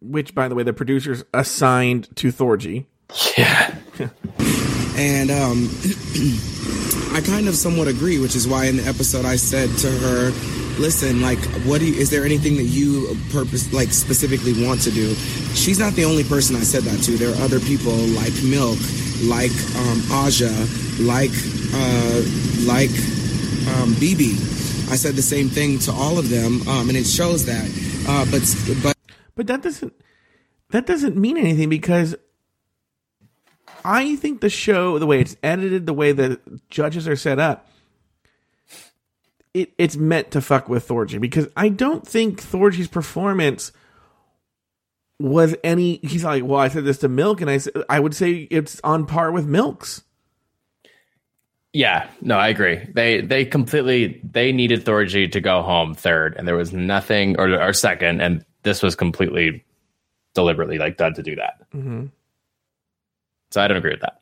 [0.00, 2.86] Which, by the way, the producers assigned to Thorgy.
[3.36, 3.74] Yeah.
[5.00, 5.70] And um,
[7.14, 10.30] I kind of somewhat agree, which is why in the episode I said to her,
[10.80, 14.90] "Listen, like, what do you, is there anything that you purpose, like, specifically want to
[14.90, 15.14] do?"
[15.54, 17.12] She's not the only person I said that to.
[17.12, 18.78] There are other people like Milk,
[19.24, 20.50] like um, Aja,
[20.98, 21.34] like
[21.76, 22.18] uh,
[22.64, 22.94] like
[23.76, 24.34] um, BB.
[24.90, 27.68] I said the same thing to all of them, um, and it shows that.
[28.08, 28.42] Uh, but
[28.82, 28.96] but
[29.40, 29.94] But that doesn't
[30.70, 32.14] that doesn't mean anything because
[33.84, 37.69] I think the show, the way it's edited, the way the judges are set up,
[39.54, 43.72] it, it's meant to fuck with Thorgy because I don't think Thorgy's performance
[45.18, 45.96] was any.
[46.02, 48.80] He's like, well, I said this to Milk, and I said I would say it's
[48.82, 50.02] on par with Milk's.
[51.72, 52.88] Yeah, no, I agree.
[52.94, 57.60] They they completely they needed Thorgy to go home third, and there was nothing or
[57.60, 59.64] or second, and this was completely
[60.34, 61.70] deliberately like done to do that.
[61.74, 62.06] Mm-hmm.
[63.50, 64.19] So I don't agree with that.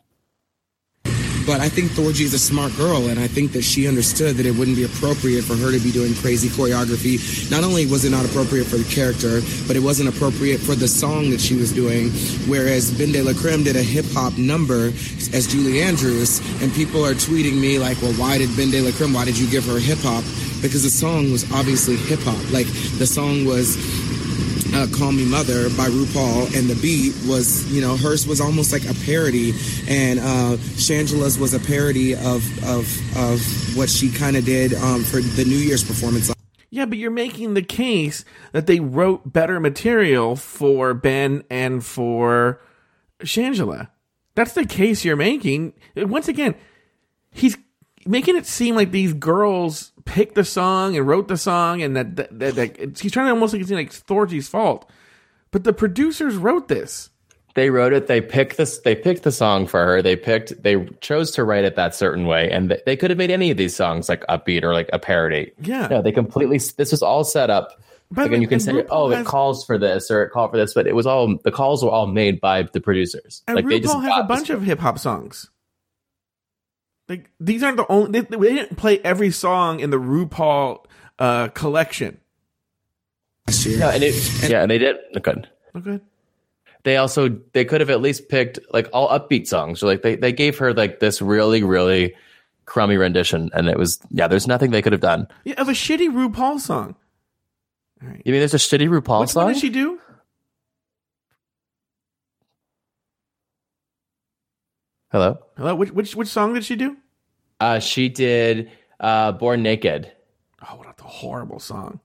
[1.49, 4.45] But I think Thorgy is a smart girl, and I think that she understood that
[4.45, 7.17] it wouldn't be appropriate for her to be doing crazy choreography.
[7.51, 10.87] Not only was it not appropriate for the character, but it wasn't appropriate for the
[10.87, 12.11] song that she was doing.
[12.53, 14.93] Whereas Ben de la Creme did a hip hop number
[15.33, 18.93] as Julie Andrews, and people are tweeting me like, "Well, why did Ben de la
[18.93, 19.15] Creme?
[19.15, 20.25] Why did you give her hip hop?"
[20.61, 22.53] Because the song was obviously hip hop.
[22.53, 22.69] Like
[22.99, 23.79] the song was
[24.75, 28.73] uh, Call Me Mother by RuPaul, and the beat was, you know, hers was almost
[28.73, 29.53] like a parody,
[29.89, 35.03] and uh, Shangela's was a parody of of of what she kind of did um,
[35.03, 36.33] for the New Year's performance.
[36.71, 42.61] Yeah, but you're making the case that they wrote better material for Ben and for
[43.21, 43.89] Shangela.
[44.35, 45.73] That's the case you're making.
[45.97, 46.55] Once again,
[47.33, 47.57] he's
[48.07, 52.17] making it seem like these girls picked the song and wrote the song, and that,
[52.17, 54.91] that, that, that it's- he's trying to almost like it's like Thorgy's fault.
[55.51, 57.11] But the producers wrote this.
[57.55, 58.07] They wrote it.
[58.07, 58.79] They picked this.
[58.81, 60.03] They picked the song for her.
[60.03, 60.63] They picked.
[60.63, 63.51] They chose to write it that certain way, and they, they could have made any
[63.51, 65.53] of these songs like upbeat or like a parody.
[65.61, 65.89] Yeah.
[65.89, 66.59] No, they completely.
[66.59, 67.81] This was all set up.
[68.11, 70.51] The Again, you can say, RuPaul "Oh, has- it calls for this" or "It called
[70.53, 73.43] for this," but it was all the calls were all made by the producers.
[73.49, 75.51] And like they just RuPaul has a bunch of hip hop songs.
[77.09, 78.21] Like these aren't the only.
[78.21, 80.85] They, they didn't play every song in the RuPaul
[81.19, 82.19] uh, collection.
[83.47, 83.79] Last year.
[83.79, 85.49] Yeah, and it, yeah, and they did good.
[85.75, 86.01] Okay.
[86.85, 89.83] They also they could have at least picked like all upbeat songs.
[89.83, 92.15] Or like they they gave her like this really really
[92.67, 94.29] crummy rendition, and it was yeah.
[94.29, 95.29] There's nothing they could have done.
[95.45, 96.95] Yeah, of a shitty RuPaul song.
[98.01, 99.47] You mean there's a shitty RuPaul Which song?
[99.47, 99.99] What did she do?
[105.11, 105.39] Hello.
[105.57, 105.75] Hello.
[105.75, 106.97] Which which which song did she do?
[107.61, 110.13] Uh, she did uh, "Born Naked."
[110.63, 112.01] Oh, what a horrible song!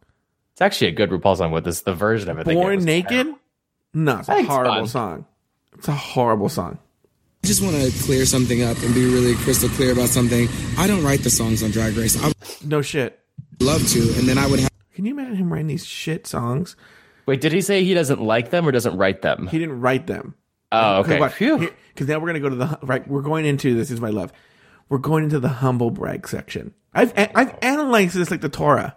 [0.54, 2.46] It's actually a good RuPaul song, but this the version of it.
[2.46, 3.28] Born was Naked.
[3.94, 4.88] No, it's I a think it's horrible fun.
[4.88, 5.26] song.
[5.78, 6.80] It's a horrible song.
[7.44, 10.48] I just want to clear something up and be really crystal clear about something.
[10.78, 12.22] I don't write the songs on Drag Race.
[12.24, 13.20] I would No shit.
[13.60, 14.70] love to, and then I would have.
[14.96, 16.78] Can you imagine him writing these shit songs?
[17.26, 19.48] Wait, did he say he doesn't like them or doesn't write them?
[19.48, 20.36] He didn't write them.
[20.72, 21.20] Oh, okay.
[21.94, 23.08] Because now we're gonna go to the right.
[23.08, 24.32] We're going into this is my love.
[24.90, 26.74] We're going into the humble brag section.
[26.94, 28.96] I've I've analyzed this like the Torah.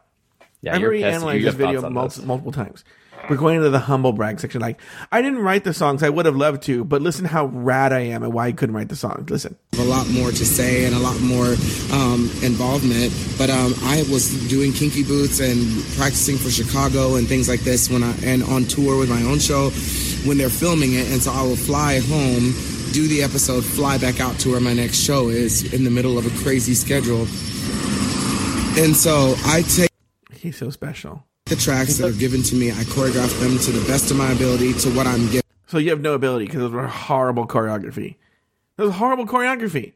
[0.62, 2.24] Yeah, I've you're already analyzed this video multiple, this.
[2.24, 2.84] multiple times.
[3.28, 4.60] We're going into the humble brag section.
[4.60, 4.80] Like
[5.10, 6.02] I didn't write the songs.
[6.02, 8.74] I would have loved to, but listen how rad I am and why I couldn't
[8.74, 9.28] write the songs.
[9.30, 9.56] Listen.
[9.78, 11.48] a lot more to say and a lot more
[11.92, 13.12] um, involvement.
[13.36, 15.58] But um, I was doing Kinky Boots and
[15.96, 19.38] practicing for Chicago and things like this when I and on tour with my own
[19.38, 19.70] show
[20.24, 21.10] when they're filming it.
[21.10, 22.54] And so I will fly home,
[22.96, 26.16] do the episode, fly back out to where my next show is in the middle
[26.16, 27.26] of a crazy schedule.
[28.82, 29.90] And so I take
[30.32, 31.22] He's so special.
[31.44, 34.32] the tracks that are given to me, I choreograph them to the best of my
[34.32, 35.42] ability to what I'm given.
[35.66, 38.16] So you have no ability because those were horrible choreography.
[38.78, 39.92] That was horrible choreography.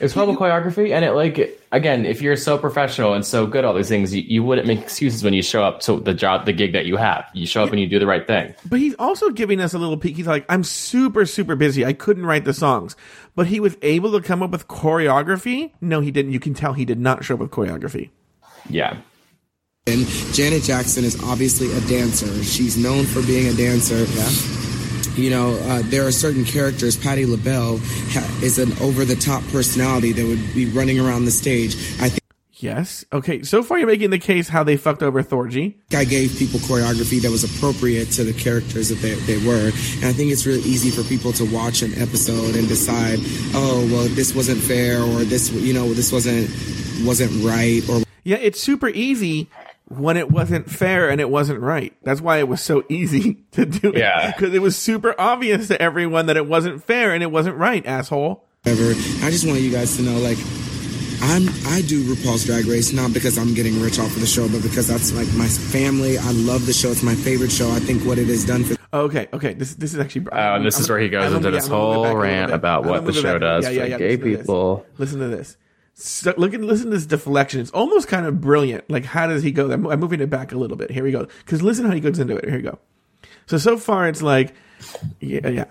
[0.00, 3.64] It's horrible choreography, and it like again, if you're so professional and so good at
[3.66, 6.46] all these things, you, you wouldn't make excuses when you show up to the job,
[6.46, 7.26] the gig that you have.
[7.34, 8.54] You show up and you do the right thing.
[8.66, 10.16] But he's also giving us a little peek.
[10.16, 11.84] He's like, I'm super, super busy.
[11.84, 12.96] I couldn't write the songs.
[13.34, 15.72] But he was able to come up with choreography.
[15.82, 16.32] No, he didn't.
[16.32, 18.08] You can tell he did not show up with choreography.
[18.68, 18.96] Yeah.
[19.86, 22.42] And Janet Jackson is obviously a dancer.
[22.42, 24.06] She's known for being a dancer.
[25.16, 26.96] You know, uh, there are certain characters.
[26.96, 31.74] Patti LaBelle ha- is an over-the-top personality that would be running around the stage.
[32.00, 32.20] I think
[32.62, 33.06] Yes.
[33.10, 33.42] Okay.
[33.42, 35.76] So far, you're making the case how they fucked over Thorgy.
[35.96, 39.70] I gave people choreography that was appropriate to the characters that they, they were.
[39.96, 43.18] And I think it's really easy for people to watch an episode and decide,
[43.54, 46.50] oh, well, this wasn't fair, or this, you know, this wasn't
[47.02, 49.48] wasn't right, or Yeah, it's super easy
[49.90, 51.92] when it wasn't fair and it wasn't right.
[52.04, 53.98] That's why it was so easy to do it.
[53.98, 54.30] Yeah.
[54.32, 57.84] Because it was super obvious to everyone that it wasn't fair and it wasn't right,
[57.84, 58.46] asshole.
[58.62, 58.90] whatever.
[59.24, 60.38] I just want you guys to know, like,
[61.22, 64.48] I'm I do RuPaul's Drag Race not because I'm getting rich off of the show,
[64.48, 66.16] but because that's like my family.
[66.16, 66.90] I love the show.
[66.90, 67.70] It's my favorite show.
[67.70, 69.54] I think what it has done for Okay, okay.
[69.54, 70.26] This this is actually.
[70.32, 73.38] Oh, and this is where he goes into this whole rant about what the show
[73.38, 74.38] does for gay Listen to this.
[74.40, 74.86] people.
[74.98, 75.56] Listen to this.
[76.00, 77.60] So, look at listen to this deflection.
[77.60, 78.88] It's almost kind of brilliant.
[78.88, 79.70] Like how does he go?
[79.70, 80.90] I'm, I'm moving it back a little bit.
[80.90, 81.26] Here we go.
[81.44, 82.46] Because listen how he goes into it.
[82.46, 82.78] Here we go.
[83.46, 84.54] So so far it's like,
[85.20, 85.64] yeah, yeah.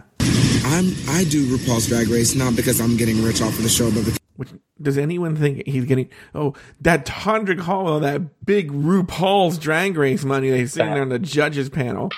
[0.66, 3.90] I'm I do RuPaul's Drag Race not because I'm getting rich off of the show,
[3.90, 4.50] but because Which
[4.80, 6.10] does anyone think he's getting?
[6.36, 11.18] Oh, that Todrick Hall, that big RuPaul's Drag Race money they're sitting there on the
[11.18, 12.12] judges panel.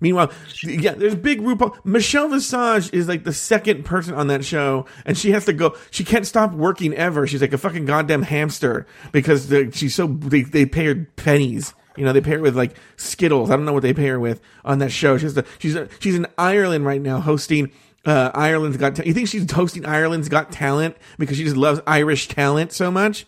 [0.00, 0.32] Meanwhile,
[0.62, 1.76] yeah, there's big RuPaul.
[1.84, 5.76] Michelle Visage is like the second person on that show, and she has to go.
[5.90, 7.26] She can't stop working ever.
[7.26, 11.74] She's like a fucking goddamn hamster because she's so they, they pay her pennies.
[11.96, 13.50] You know, they pay her with like Skittles.
[13.50, 15.16] I don't know what they pay her with on that show.
[15.16, 17.72] She's the, she's a, she's in Ireland right now hosting
[18.04, 18.96] uh, Ireland's Got.
[18.96, 22.90] Ta- you think she's hosting Ireland's Got Talent because she just loves Irish talent so
[22.90, 23.26] much?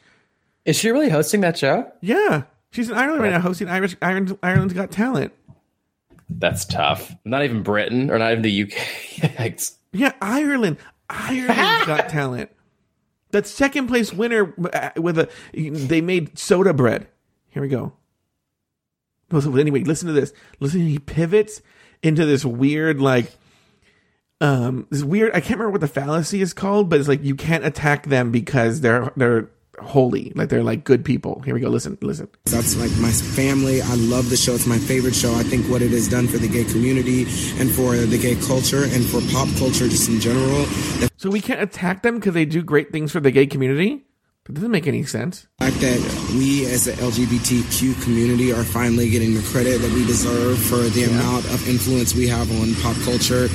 [0.64, 1.90] Is she really hosting that show?
[2.00, 5.32] Yeah, she's in Ireland right now hosting Irish Ireland's Got Talent.
[6.28, 7.14] That's tough.
[7.24, 9.32] Not even Britain or not even the UK.
[9.92, 10.76] Yeah, Ireland.
[11.08, 12.50] Ireland's Got Talent.
[13.30, 17.08] That second place winner uh, with a they made soda bread.
[17.48, 17.92] Here we go.
[19.30, 20.32] So anyway, listen to this.
[20.60, 21.60] Listen, he pivots
[22.02, 23.30] into this weird like
[24.40, 27.34] um this weird I can't remember what the fallacy is called, but it's like you
[27.34, 29.50] can't attack them because they're they're
[29.80, 30.32] holy.
[30.34, 31.40] Like they're like good people.
[31.42, 31.68] Here we go.
[31.68, 32.28] Listen, listen.
[32.44, 33.82] That's like my family.
[33.82, 34.54] I love the show.
[34.54, 35.34] It's my favorite show.
[35.34, 37.22] I think what it has done for the gay community
[37.58, 40.64] and for the gay culture and for pop culture just in general.
[41.16, 44.07] So we can't attack them because they do great things for the gay community?
[44.48, 45.46] That doesn't make any sense.
[45.58, 46.00] The fact that
[46.32, 51.04] we as the LGBTQ community are finally getting the credit that we deserve for the
[51.04, 53.48] amount of influence we have on pop culture,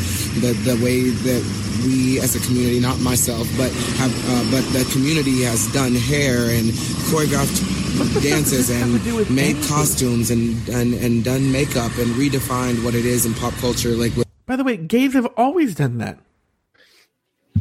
[0.46, 1.42] the the way that
[1.84, 6.54] we as a community, not myself, but have, uh, but the community has done hair
[6.54, 6.70] and
[7.10, 7.58] choreographed
[8.22, 9.02] dances and
[9.34, 13.98] made costumes and, and and done makeup and redefined what it is in pop culture.
[13.98, 16.20] Like with By the way, gays have always done that.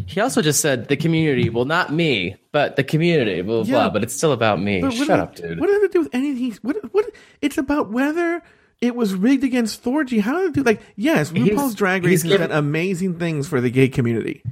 [0.07, 1.49] He also just said the community.
[1.49, 3.41] Well, not me, but the community.
[3.43, 3.73] Blah blah.
[3.73, 3.81] Yeah.
[3.85, 4.81] blah but it's still about me.
[4.81, 5.61] Shut does up, it- dude.
[5.61, 6.59] What does it to do with anything?
[6.63, 6.77] What?
[6.93, 7.07] What?
[7.41, 8.43] It's about whether
[8.81, 10.21] it was rigged against Thorgy.
[10.21, 10.63] How did it do?
[10.63, 14.43] Like, yes, He's- RuPaul's Drag Race has done amazing things for the gay community.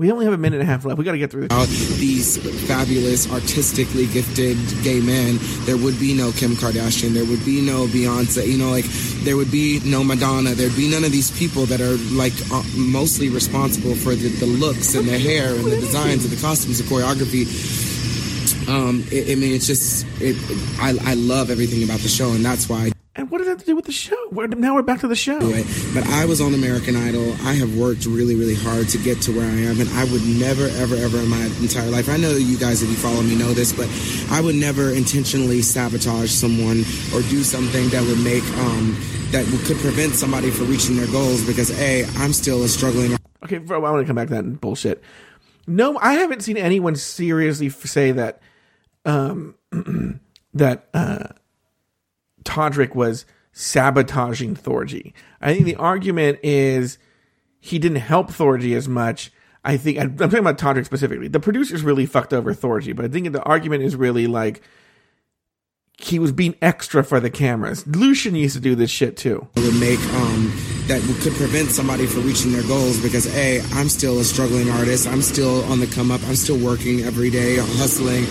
[0.00, 0.96] We only have a minute and a half left.
[0.96, 1.98] We got to get through this.
[1.98, 7.60] these fabulous, artistically gifted gay men, there would be no Kim Kardashian, there would be
[7.60, 8.86] no Beyonce, you know, like
[9.24, 12.62] there would be no Madonna, there'd be none of these people that are like uh,
[12.74, 16.78] mostly responsible for the, the looks and the hair and the designs and the costumes,
[16.78, 17.44] the choreography.
[18.70, 20.34] Um, it, I mean, it's just, it,
[20.80, 22.90] I, I love everything about the show, and that's why.
[23.16, 24.16] And what does that have to do with the show?
[24.30, 25.36] We're, now we're back to the show.
[25.36, 27.32] Anyway, but I was on American Idol.
[27.42, 30.22] I have worked really, really hard to get to where I am, and I would
[30.24, 32.08] never, ever, ever in my entire life.
[32.08, 33.88] I know you guys, if you follow me, know this, but
[34.30, 38.96] I would never intentionally sabotage someone or do something that would make um,
[39.32, 41.44] that could prevent somebody from reaching their goals.
[41.44, 43.16] Because a, I'm still a struggling.
[43.42, 45.02] Okay, for, I want to come back to that bullshit.
[45.66, 48.40] No, I haven't seen anyone seriously say that
[49.04, 49.56] um,
[50.54, 51.24] that uh,
[52.44, 55.12] Todrick was sabotaging Thorgy.
[55.40, 56.98] I think the argument is
[57.58, 59.32] he didn't help Thorgy as much.
[59.64, 61.28] I think I'm talking about Todrick specifically.
[61.28, 64.62] The producers really fucked over Thorgy, but I think the argument is really like
[65.98, 67.86] he was being extra for the cameras.
[67.86, 69.46] Lucian used to do this shit too.
[69.56, 70.50] It would make um,
[70.86, 75.06] that could prevent somebody from reaching their goals because a I'm still a struggling artist.
[75.06, 76.22] I'm still on the come up.
[76.26, 78.24] I'm still working every day, hustling,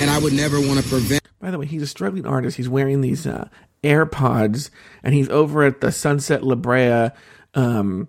[0.00, 1.25] and I would never want to prevent.
[1.46, 2.56] By the way, he's a struggling artist.
[2.56, 3.48] He's wearing these uh,
[3.84, 4.70] AirPods,
[5.04, 7.10] and he's over at the Sunset La Brea,
[7.54, 8.08] um,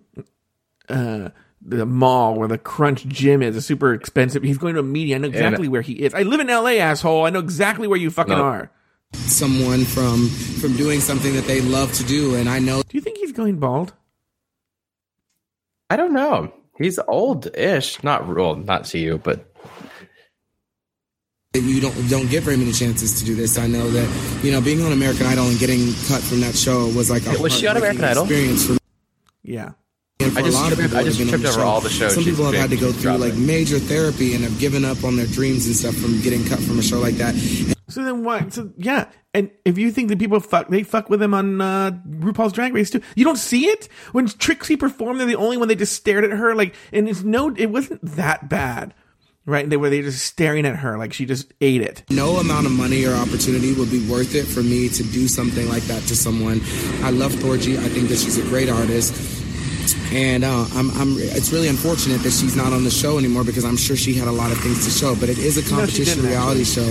[0.89, 1.29] uh,
[1.61, 3.55] the mall where the Crunch Gym is.
[3.55, 4.41] A super expensive.
[4.41, 5.13] He's going to a meeting.
[5.13, 6.15] I know exactly where he is.
[6.15, 7.27] I live in L.A., asshole.
[7.27, 8.41] I know exactly where you fucking No.
[8.41, 8.71] are.
[9.13, 12.99] someone from from doing something that they love to do and i know do you
[12.99, 13.93] think he's going bald
[15.89, 16.51] I don't know.
[16.77, 18.03] He's old-ish.
[18.03, 19.56] Not well, not to you, but that
[21.53, 24.07] you don't don't get very many chances to do this i know that
[24.43, 27.41] you know being on american idol and getting cut from that show was like a
[27.41, 28.23] Was she on heartbreaking American Idol?
[28.25, 28.77] experience for
[29.43, 29.71] Yeah.
[30.19, 31.61] and for I a just lot of tripped- people I just have tripped over show.
[31.65, 34.59] all the shows Some people have had to go through like major therapy and have
[34.59, 37.33] given up on their dreams and stuff from getting cut from a show like that.
[37.89, 38.53] So then what?
[38.53, 41.91] So yeah, and if you think that people fuck, they fuck with him on uh,
[42.19, 43.01] RuPaul's Drag Race too.
[43.15, 45.19] You don't see it when Trixie performed.
[45.21, 45.69] They're the only one.
[45.69, 48.93] They just stared at her like, and it's no, it wasn't that bad,
[49.47, 49.67] right?
[49.67, 52.03] They were they just staring at her like she just ate it.
[52.11, 55.67] No amount of money or opportunity would be worth it for me to do something
[55.67, 56.61] like that to someone.
[57.01, 57.77] I love Thorgy.
[57.79, 59.33] I think that she's a great artist.
[60.11, 63.63] And uh, I'm, I'm, it's really unfortunate that she's not on the show anymore because
[63.63, 65.15] I'm sure she had a lot of things to show.
[65.15, 66.85] But it is a competition didn't, reality show.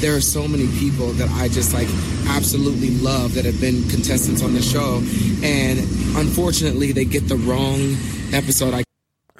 [0.00, 1.88] There are so many people that I just like
[2.28, 5.02] absolutely love that have been contestants on the show,
[5.42, 5.78] and
[6.16, 7.96] unfortunately they get the wrong
[8.32, 8.72] episode.
[8.74, 8.84] I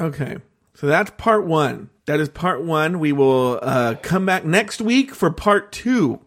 [0.01, 0.37] Okay,
[0.75, 1.91] so that's part one.
[2.09, 3.01] That is part one.
[3.01, 6.21] We will uh, come back next week for part two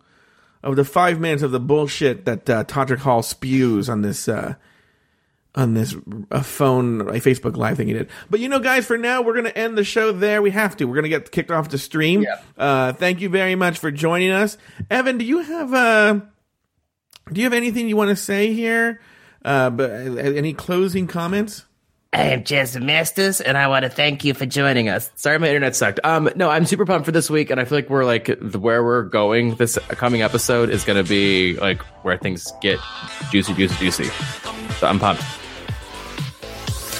[0.62, 4.54] of the five minutes of the bullshit that uh, Todrick Hall spews on this uh,
[5.56, 5.96] on this
[6.30, 8.12] a phone a Facebook live thing he did.
[8.30, 10.44] But you know, guys, for now we're gonna end the show there.
[10.44, 10.86] We have to.
[10.86, 12.22] We're gonna get kicked off the stream.
[12.56, 14.60] Uh, thank you very much for joining us,
[14.92, 15.18] Evan.
[15.18, 16.20] Do you have uh,
[17.34, 19.02] do you have anything you want to say here?
[19.44, 21.66] Uh, but uh, any closing comments?
[22.14, 25.10] I am Jazz Masters, and I want to thank you for joining us.
[25.16, 26.02] Sorry, my internet sucked.
[26.04, 28.60] Um, no, I'm super pumped for this week, and I feel like we're like the,
[28.60, 29.56] where we're going.
[29.56, 32.80] This coming episode is going to be like where things get
[33.32, 34.04] juicy, juicy, juicy.
[34.80, 35.24] So I'm pumped.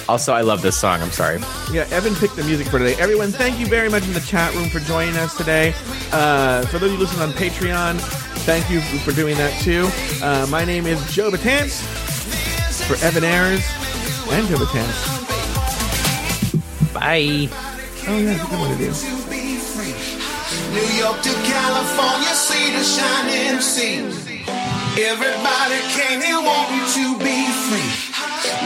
[0.08, 1.02] Also, I love this song.
[1.02, 1.40] I'm sorry.
[1.70, 2.94] Yeah, Evan picked the music for today.
[2.98, 5.74] Everyone, thank you very much in the chat room for joining us today.
[6.10, 8.00] Uh, for those of you listening on Patreon,
[8.46, 9.90] thank you for doing that too.
[10.24, 11.82] Uh, my name is Joe Batance
[12.86, 13.62] for Evan Ayers
[14.30, 14.98] and Joe Batance.
[16.94, 17.48] Bye.
[18.08, 18.90] Oh yeah, that's a good one to do.
[20.72, 24.04] New York to California, see the shining sea.
[25.00, 27.90] Everybody came here wanting to be free.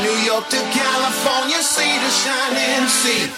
[0.03, 3.31] New York to California, see the shining sea.